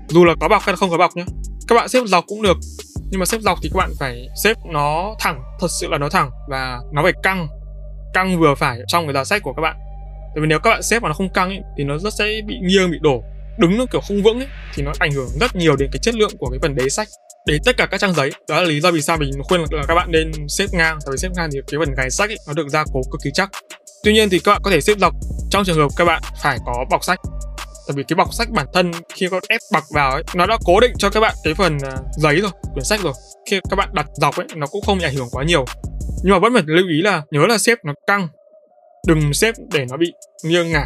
dù 0.09 0.25
là 0.25 0.33
có 0.39 0.47
bọc 0.47 0.61
hay 0.61 0.73
là 0.73 0.77
không 0.77 0.89
có 0.89 0.97
bọc 0.97 1.15
nhá 1.15 1.25
các 1.67 1.75
bạn 1.75 1.89
xếp 1.89 1.99
dọc 2.05 2.23
cũng 2.27 2.41
được. 2.41 2.57
Nhưng 3.11 3.19
mà 3.19 3.25
xếp 3.25 3.41
dọc 3.41 3.59
thì 3.63 3.69
các 3.73 3.77
bạn 3.77 3.91
phải 3.99 4.27
xếp 4.43 4.57
nó 4.65 5.15
thẳng 5.19 5.43
thật 5.59 5.67
sự 5.81 5.87
là 5.87 5.97
nó 5.97 6.09
thẳng 6.09 6.29
và 6.49 6.79
nó 6.93 7.03
phải 7.03 7.13
căng 7.23 7.47
căng 8.13 8.39
vừa 8.39 8.55
phải 8.55 8.79
trong 8.87 9.05
cái 9.05 9.13
giá 9.13 9.23
sách 9.23 9.41
của 9.43 9.53
các 9.53 9.61
bạn. 9.61 9.75
Tại 10.35 10.41
vì 10.41 10.47
nếu 10.47 10.59
các 10.59 10.69
bạn 10.69 10.83
xếp 10.83 11.03
mà 11.03 11.07
nó 11.09 11.13
không 11.13 11.33
căng 11.33 11.49
ấy, 11.49 11.61
thì 11.77 11.83
nó 11.83 11.97
rất 11.97 12.13
sẽ 12.13 12.25
bị 12.47 12.55
nghiêng 12.61 12.91
bị 12.91 12.97
đổ 13.01 13.23
đứng 13.57 13.77
nó 13.77 13.85
kiểu 13.91 14.01
không 14.01 14.23
vững 14.23 14.39
ấy, 14.39 14.47
thì 14.73 14.83
nó 14.83 14.91
ảnh 14.99 15.11
hưởng 15.11 15.29
rất 15.39 15.55
nhiều 15.55 15.75
đến 15.75 15.89
cái 15.91 15.99
chất 15.99 16.15
lượng 16.15 16.31
của 16.37 16.49
cái 16.49 16.59
phần 16.61 16.75
đế 16.75 16.89
sách. 16.89 17.07
Để 17.47 17.57
tất 17.65 17.77
cả 17.77 17.85
các 17.85 17.99
trang 17.99 18.13
giấy 18.13 18.31
đó 18.49 18.61
là 18.61 18.67
lý 18.67 18.81
do 18.81 18.91
vì 18.91 19.01
sao 19.01 19.17
mình 19.17 19.31
khuyên 19.43 19.61
là 19.71 19.83
các 19.87 19.95
bạn 19.95 20.11
nên 20.11 20.31
xếp 20.49 20.65
ngang. 20.71 20.99
Tại 21.05 21.11
vì 21.11 21.17
xếp 21.17 21.29
ngang 21.35 21.49
thì 21.53 21.59
cái 21.67 21.79
phần 21.79 21.95
gài 21.97 22.09
sách 22.09 22.29
ấy, 22.29 22.37
nó 22.47 22.53
được 22.53 22.69
gia 22.69 22.83
cố 22.93 23.01
cực 23.11 23.21
kỳ 23.23 23.29
chắc. 23.33 23.49
Tuy 24.03 24.13
nhiên 24.13 24.29
thì 24.29 24.39
các 24.39 24.51
bạn 24.51 24.61
có 24.63 24.71
thể 24.71 24.81
xếp 24.81 24.97
dọc. 24.99 25.13
Trong 25.49 25.65
trường 25.65 25.77
hợp 25.77 25.87
các 25.97 26.05
bạn 26.05 26.21
phải 26.43 26.57
có 26.65 26.85
bọc 26.89 27.03
sách 27.03 27.19
tại 27.87 27.93
vì 27.97 28.03
cái 28.07 28.15
bọc 28.15 28.33
sách 28.33 28.49
bản 28.49 28.67
thân 28.73 28.91
khi 29.13 29.27
con 29.31 29.43
ép 29.49 29.61
bọc 29.73 29.83
vào 29.93 30.11
ấy 30.11 30.23
nó 30.35 30.45
đã 30.45 30.57
cố 30.65 30.79
định 30.79 30.91
cho 30.97 31.09
các 31.09 31.19
bạn 31.19 31.35
cái 31.43 31.53
phần 31.53 31.77
uh, 31.77 31.99
giấy 32.17 32.41
rồi 32.41 32.51
quyển 32.73 32.85
sách 32.85 32.99
rồi. 33.03 33.13
Khi 33.49 33.59
các 33.69 33.75
bạn 33.75 33.89
đặt 33.93 34.05
dọc 34.13 34.35
ấy 34.35 34.47
nó 34.55 34.67
cũng 34.67 34.81
không 34.85 34.99
ảnh 34.99 35.15
hưởng 35.15 35.27
quá 35.31 35.43
nhiều. 35.43 35.65
Nhưng 36.23 36.33
mà 36.33 36.39
vẫn 36.39 36.53
phải 36.53 36.63
lưu 36.65 36.87
ý 36.89 37.01
là 37.01 37.21
nhớ 37.31 37.39
là 37.49 37.57
xếp 37.57 37.77
nó 37.83 37.93
căng. 38.07 38.27
Đừng 39.07 39.33
xếp 39.33 39.55
để 39.73 39.85
nó 39.89 39.97
bị 39.97 40.13
nghiêng 40.43 40.71
ngả. 40.71 40.85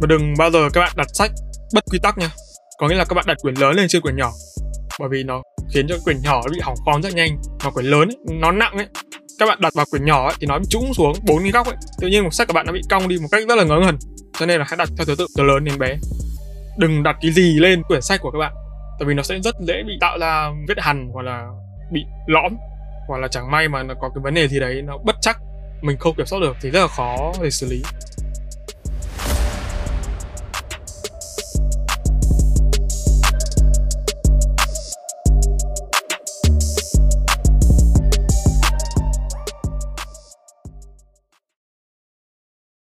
Và 0.00 0.06
đừng 0.06 0.34
bao 0.38 0.50
giờ 0.50 0.68
các 0.72 0.80
bạn 0.80 0.92
đặt 0.96 1.06
sách 1.14 1.30
bất 1.74 1.84
quy 1.90 1.98
tắc 1.98 2.18
nha. 2.18 2.30
Có 2.78 2.88
nghĩa 2.88 2.94
là 2.94 3.04
các 3.04 3.14
bạn 3.14 3.24
đặt 3.28 3.36
quyển 3.42 3.54
lớn 3.54 3.74
lên 3.74 3.88
trên 3.88 4.02
quyển 4.02 4.16
nhỏ. 4.16 4.32
Bởi 5.00 5.08
vì 5.08 5.22
nó 5.22 5.42
khiến 5.74 5.86
cho 5.88 5.96
quyển 6.04 6.22
nhỏ 6.22 6.42
bị 6.52 6.60
hỏng 6.62 6.76
form 6.86 7.02
rất 7.02 7.14
nhanh. 7.14 7.38
Mà 7.64 7.70
quyển 7.70 7.86
lớn 7.86 8.08
ấy, 8.08 8.16
nó 8.40 8.52
nặng 8.52 8.76
ấy. 8.76 8.86
Các 9.38 9.46
bạn 9.46 9.58
đặt 9.60 9.74
vào 9.74 9.86
quyển 9.90 10.04
nhỏ 10.04 10.28
ấy, 10.28 10.34
thì 10.40 10.46
nó 10.46 10.58
bị 10.58 10.64
trũng 10.70 10.94
xuống 10.94 11.12
bốn 11.26 11.42
cái 11.42 11.50
góc 11.50 11.66
ấy. 11.66 11.76
Tự 12.00 12.08
nhiên 12.08 12.24
một 12.24 12.34
sách 12.34 12.48
của 12.48 12.54
bạn 12.54 12.66
nó 12.66 12.72
bị 12.72 12.80
cong 12.90 13.08
đi 13.08 13.18
một 13.18 13.28
cách 13.30 13.42
rất 13.48 13.54
là 13.54 13.64
ngớ 13.64 13.80
ngẩn. 13.80 13.98
Cho 14.38 14.46
nên 14.46 14.58
là 14.58 14.64
hãy 14.68 14.76
đặt 14.76 14.88
theo 14.96 15.04
thứ 15.04 15.14
tự 15.18 15.26
từ 15.36 15.44
lớn 15.44 15.64
đến 15.64 15.78
bé. 15.78 15.96
Đừng 16.78 17.02
đặt 17.02 17.16
cái 17.20 17.32
gì 17.32 17.58
lên 17.60 17.82
quyển 17.82 18.02
sách 18.02 18.20
của 18.22 18.30
các 18.30 18.38
bạn. 18.38 18.52
Tại 18.98 19.06
vì 19.08 19.14
nó 19.14 19.22
sẽ 19.22 19.38
rất 19.44 19.54
dễ 19.60 19.82
bị 19.86 19.92
tạo 20.00 20.18
ra 20.18 20.50
vết 20.68 20.78
hằn 20.78 21.10
hoặc 21.12 21.22
là 21.22 21.46
bị 21.92 22.00
lõm. 22.26 22.52
Hoặc 23.08 23.18
là 23.18 23.28
chẳng 23.28 23.50
may 23.50 23.68
mà 23.68 23.82
nó 23.82 23.94
có 24.00 24.10
cái 24.14 24.22
vấn 24.22 24.34
đề 24.34 24.48
gì 24.48 24.60
đấy 24.60 24.82
nó 24.82 24.98
bất 25.04 25.16
chắc. 25.20 25.38
Mình 25.82 25.96
không 26.00 26.14
kiểm 26.14 26.26
soát 26.26 26.38
được 26.40 26.56
thì 26.60 26.70
rất 26.70 26.80
là 26.80 26.88
khó 26.88 27.32
để 27.42 27.50
xử 27.50 27.66
lý. 27.70 27.82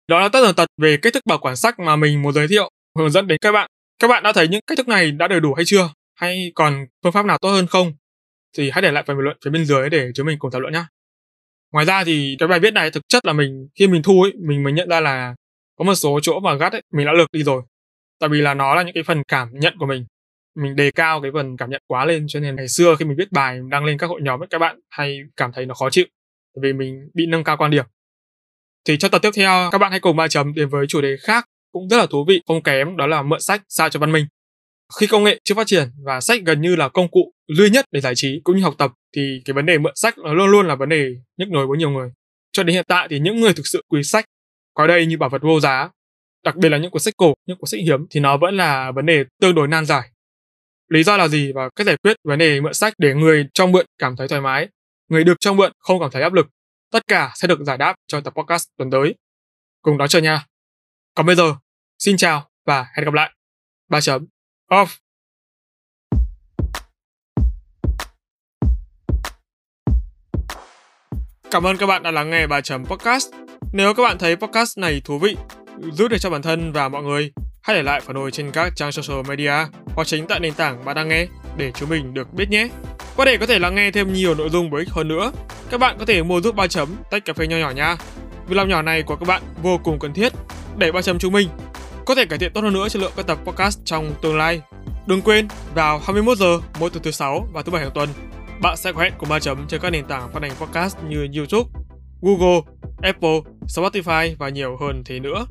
Đó 0.10 0.20
là 0.20 0.30
tất 0.30 0.39
tần 0.44 0.56
tật 0.56 0.70
về 0.78 0.98
cách 0.98 1.13
thức 1.13 1.25
bảo 1.25 1.38
quản 1.38 1.56
sách 1.56 1.80
mà 1.80 1.96
mình 1.96 2.22
muốn 2.22 2.34
giới 2.34 2.48
thiệu, 2.48 2.70
hướng 2.98 3.10
dẫn 3.10 3.28
đến 3.28 3.38
các 3.42 3.51
bạn. 3.51 3.70
Các 4.00 4.08
bạn 4.08 4.24
đã 4.24 4.34
thấy 4.34 4.48
những 4.48 4.62
cách 4.68 4.78
thức 4.78 4.88
này 4.88 5.12
đã 5.12 5.28
đầy 5.28 5.39
đủ 5.39 5.54
hay 5.54 5.66
chưa? 5.66 5.89
Hay 6.16 6.51
còn 6.56 6.86
phương 7.04 7.12
pháp 7.12 7.25
nào 7.25 7.38
tốt 7.42 7.50
hơn 7.50 7.68
không? 7.68 7.94
Thì 8.58 8.70
hãy 8.70 8.82
để 8.82 8.92
lại 8.92 9.04
phần 9.08 9.18
bình 9.18 9.24
luận 9.24 9.38
phía 9.46 9.51
bên 9.51 9.66
dưới 9.66 9.89
để 9.89 10.12
chúng 10.16 10.25
mình 10.25 10.39
cùng 10.39 10.51
thảo 10.51 10.62
luận 10.62 10.74
nhé. 10.74 10.84
Ngoài 11.72 11.86
ra 11.86 12.04
thì 12.04 12.36
cái 12.39 12.48
bài 12.48 12.60
viết 12.60 12.74
này 12.74 12.92
thực 12.92 13.04
chất 13.08 13.25
là 13.25 13.34
mình 13.34 13.68
khi 13.75 13.88
mình 13.88 14.04
thu 14.04 14.22
ấy, 14.22 14.34
mình 14.48 14.63
mới 14.63 14.74
nhận 14.74 14.89
ra 14.89 15.00
là 15.00 15.36
có 15.78 15.86
một 15.86 15.96
số 15.96 16.20
chỗ 16.22 16.39
mà 16.39 16.54
gắt 16.56 16.72
ấy, 16.72 16.82
mình 16.94 17.06
đã 17.06 17.13
lược 17.13 17.32
đi 17.32 17.44
rồi. 17.44 17.63
Tại 18.20 18.30
vì 18.30 18.42
là 18.42 18.54
nó 18.54 18.75
là 18.75 18.82
những 18.82 18.94
cái 18.94 19.04
phần 19.04 19.24
cảm 19.28 19.50
nhận 19.54 19.74
của 19.80 19.86
mình. 19.86 20.06
Mình 20.56 20.75
đề 20.75 20.92
cao 20.92 21.22
cái 21.22 21.32
phần 21.34 21.58
cảm 21.58 21.70
nhận 21.70 21.82
quá 21.88 22.06
lên 22.06 22.25
cho 22.28 22.39
nên 22.39 22.56
ngày 22.56 22.68
xưa 22.68 22.96
khi 23.00 23.06
mình 23.06 23.18
viết 23.18 23.32
bài 23.32 23.60
đăng 23.70 23.86
lên 23.86 23.98
các 23.98 24.08
hội 24.08 24.22
nhóm 24.24 24.42
ấy 24.42 24.48
các 24.50 24.60
bạn 24.60 24.80
hay 24.89 25.20
cảm 25.36 25.51
thấy 25.51 25.66
nó 25.66 25.74
khó 25.74 25.89
chịu. 25.89 26.06
Tại 26.56 26.62
vì 26.63 26.74
mình 26.74 27.10
bị 27.13 27.25
nâng 27.25 27.44
cao 27.44 27.58
quan 27.58 27.72
điểm. 27.72 27.86
Thì 28.86 28.98
trong 28.98 29.12
tập 29.12 29.21
tiếp 29.21 29.31
theo 29.36 29.69
các 29.71 29.77
bạn 29.77 29.91
hãy 29.91 30.00
cùng 30.00 30.15
ba 30.15 30.27
chấm 30.27 30.53
đến 30.53 30.69
với 30.69 30.86
chủ 30.88 31.01
đề 31.01 31.17
khác 31.17 31.45
cũng 31.71 31.89
rất 31.89 31.98
là 31.98 32.05
thú 32.05 32.25
vị 32.27 32.41
không 32.48 32.63
kém 32.63 32.98
đó 32.98 33.07
là 33.07 33.21
mượn 33.21 33.41
sách 33.41 33.62
sao 33.69 33.89
cho 33.89 34.00
văn 34.00 34.12
minh. 34.12 34.25
Khi 35.00 35.07
công 35.07 35.24
nghệ 35.24 35.39
chưa 35.43 35.55
phát 35.55 35.67
triển 35.67 35.89
và 36.03 36.21
sách 36.21 36.41
gần 36.45 36.62
như 36.62 36.75
là 36.75 36.89
công 36.89 37.07
cụ 37.07 37.33
duy 37.48 37.69
nhất 37.69 37.86
để 37.91 38.01
giải 38.01 38.13
trí 38.15 38.41
cũng 38.43 38.55
như 38.55 38.63
học 38.63 38.75
tập 38.77 38.91
thì 39.15 39.41
cái 39.45 39.53
vấn 39.53 39.65
đề 39.65 39.77
mượn 39.77 39.93
sách 39.95 40.17
nó 40.17 40.33
luôn 40.33 40.50
luôn 40.50 40.67
là 40.67 40.75
vấn 40.75 40.89
đề 40.89 41.05
nhức 41.38 41.50
nhối 41.50 41.67
với 41.67 41.77
nhiều 41.77 41.89
người. 41.89 42.09
Cho 42.51 42.63
đến 42.63 42.74
hiện 42.74 42.86
tại 42.88 43.07
thì 43.09 43.19
những 43.19 43.39
người 43.39 43.53
thực 43.53 43.67
sự 43.67 43.83
quý 43.89 44.03
sách 44.03 44.25
coi 44.74 44.88
đây 44.88 45.05
như 45.05 45.17
bảo 45.17 45.29
vật 45.29 45.41
vô 45.41 45.59
giá, 45.59 45.89
đặc 46.43 46.55
biệt 46.55 46.69
là 46.69 46.77
những 46.77 46.91
cuốn 46.91 47.01
sách 47.01 47.13
cổ, 47.17 47.33
những 47.48 47.57
cuốn 47.57 47.67
sách 47.67 47.79
hiếm 47.83 48.05
thì 48.09 48.19
nó 48.19 48.38
vẫn 48.38 48.57
là 48.57 48.91
vấn 48.91 49.05
đề 49.05 49.24
tương 49.41 49.55
đối 49.55 49.67
nan 49.67 49.86
giải. 49.86 50.09
Lý 50.89 51.03
do 51.03 51.17
là 51.17 51.27
gì 51.27 51.51
và 51.55 51.69
cách 51.75 51.88
giải 51.88 51.98
quyết 52.03 52.17
vấn 52.24 52.39
đề 52.39 52.62
mượn 52.62 52.74
sách 52.74 52.93
để 52.98 53.13
người 53.13 53.48
cho 53.53 53.67
mượn 53.67 53.86
cảm 53.98 54.15
thấy 54.15 54.27
thoải 54.27 54.41
mái, 54.41 54.67
người 55.09 55.24
được 55.24 55.39
cho 55.39 55.53
mượn 55.53 55.71
không 55.79 56.00
cảm 56.00 56.12
thấy 56.12 56.21
áp 56.21 56.33
lực. 56.33 56.48
Tất 56.91 57.08
cả 57.08 57.31
sẽ 57.36 57.48
được 57.48 57.60
giải 57.65 57.77
đáp 57.77 57.96
trong 58.08 58.24
tập 58.24 58.34
podcast 58.36 58.67
tuần 58.77 58.91
tới. 58.91 59.15
Cùng 59.81 59.98
đón 59.98 60.10
chờ 60.10 60.19
nha. 60.22 60.46
Còn 61.15 61.25
bây 61.25 61.36
giờ, 61.36 61.55
xin 62.00 62.17
chào 62.17 62.50
và 62.65 62.88
hẹn 62.96 63.05
gặp 63.05 63.13
lại. 63.13 63.31
Ba 63.89 64.01
chấm 64.01 64.25
off. 64.72 64.88
Cảm 71.51 71.67
ơn 71.67 71.77
các 71.77 71.86
bạn 71.86 72.03
đã 72.03 72.12
lắng 72.12 72.29
nghe 72.29 72.48
bài 72.48 72.62
chấm 72.62 72.86
podcast. 72.86 73.27
Nếu 73.74 73.93
các 73.93 74.03
bạn 74.03 74.17
thấy 74.17 74.36
podcast 74.36 74.77
này 74.77 75.01
thú 75.05 75.19
vị, 75.19 75.38
giúp 75.91 76.08
được 76.08 76.17
cho 76.19 76.29
bản 76.29 76.41
thân 76.41 76.72
và 76.72 76.89
mọi 76.89 77.03
người, 77.03 77.31
hãy 77.62 77.75
để 77.75 77.84
lại 77.84 78.01
phản 78.01 78.15
hồi 78.15 78.31
trên 78.31 78.51
các 78.51 78.74
trang 78.75 78.91
social 78.91 79.27
media 79.29 79.53
hoặc 79.96 80.08
chính 80.08 80.27
tại 80.27 80.39
nền 80.39 80.53
tảng 80.53 80.86
bạn 80.86 80.96
đang 80.96 81.08
nghe 81.08 81.27
để 81.58 81.72
chúng 81.75 81.89
mình 81.89 82.13
được 82.13 82.34
biết 82.34 82.50
nhé. 82.50 82.69
Qua 83.20 83.26
để 83.26 83.38
có 83.38 83.46
thể 83.46 83.60
lắng 83.60 83.76
nghe 83.76 83.92
thêm 83.92 84.14
nhiều 84.14 84.36
nội 84.36 84.50
dung 84.50 84.70
bổ 84.70 84.78
ích 84.78 84.90
hơn 84.90 85.08
nữa, 85.08 85.32
các 85.70 85.80
bạn 85.80 85.98
có 86.00 86.06
thể 86.06 86.24
mua 86.24 86.42
giúp 86.42 86.56
ba 86.56 86.68
chấm 86.68 86.96
tách 87.12 87.26
cà 87.26 87.34
phê 87.34 87.48
nho 87.48 87.58
nhỏ 87.58 87.72
nha. 87.72 87.96
Việc 88.48 88.56
làm 88.56 88.70
nhỏ 88.70 88.82
này 88.82 89.04
của 89.04 89.16
các 89.16 89.28
bạn 89.28 89.42
vô 89.64 89.78
cùng 89.84 90.00
cần 90.00 90.14
thiết 90.14 90.34
để 90.78 90.92
ba 90.92 91.02
chấm 91.02 91.20
chúng 91.20 91.34
mình 91.34 91.48
có 92.06 92.16
thể 92.16 92.26
cải 92.26 92.40
thiện 92.40 92.54
tốt 92.54 92.62
hơn 92.62 92.74
nữa 92.74 92.90
chất 92.90 93.02
lượng 93.02 93.12
các 93.16 93.28
tập 93.28 93.38
podcast 93.46 93.80
trong 93.86 94.14
tương 94.22 94.38
lai. 94.38 94.62
Đừng 95.06 95.22
quên, 95.22 95.48
vào 95.74 96.00
21 96.00 96.38
giờ 96.38 96.60
mỗi 96.80 96.90
tuần 96.90 97.04
thứ 97.04 97.12
sáu 97.12 97.48
và 97.54 97.62
thứ 97.62 97.72
bảy 97.72 97.82
hàng 97.82 97.92
tuần, 97.96 98.10
bạn 98.62 98.78
sẽ 98.78 98.92
có 98.92 99.02
hẹn 99.02 99.14
cùng 99.18 99.30
ba 99.30 99.40
chấm 99.40 99.68
trên 99.68 99.82
các 99.82 99.90
nền 99.90 100.06
tảng 100.06 100.34
phát 100.34 100.44
hành 100.44 100.56
podcast 100.60 100.98
như 101.10 101.28
YouTube, 101.36 101.70
Google, 102.22 102.62
Apple, 103.02 103.40
Spotify 103.68 104.36
và 104.38 104.50
nhiều 104.50 104.78
hơn 104.82 105.04
thế 105.06 105.20
nữa. 105.20 105.46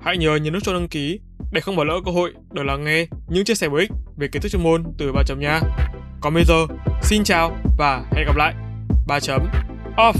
Hãy 0.00 0.18
nhớ 0.18 0.36
nhấn 0.36 0.52
nút 0.52 0.62
cho 0.64 0.72
đăng 0.72 0.88
ký 0.88 1.20
để 1.52 1.60
không 1.60 1.76
bỏ 1.76 1.84
lỡ 1.84 2.00
cơ 2.04 2.12
hội 2.12 2.32
được 2.52 2.62
lắng 2.62 2.84
nghe 2.84 3.06
những 3.28 3.44
chia 3.44 3.54
sẻ 3.54 3.68
bổ 3.68 3.76
ích 3.76 3.90
về 4.16 4.28
kiến 4.28 4.42
thức 4.42 4.48
chuyên 4.48 4.62
môn 4.62 4.84
từ 4.98 5.12
ba 5.12 5.22
chấm 5.26 5.40
nha. 5.40 5.60
Còn 6.22 6.34
bây 6.34 6.44
giờ, 6.44 6.66
xin 7.02 7.24
chào 7.24 7.56
và 7.78 8.02
hẹn 8.12 8.26
gặp 8.26 8.36
lại. 8.36 8.54
Ba 9.06 9.20
chấm 9.20 9.46
off. 9.96 10.14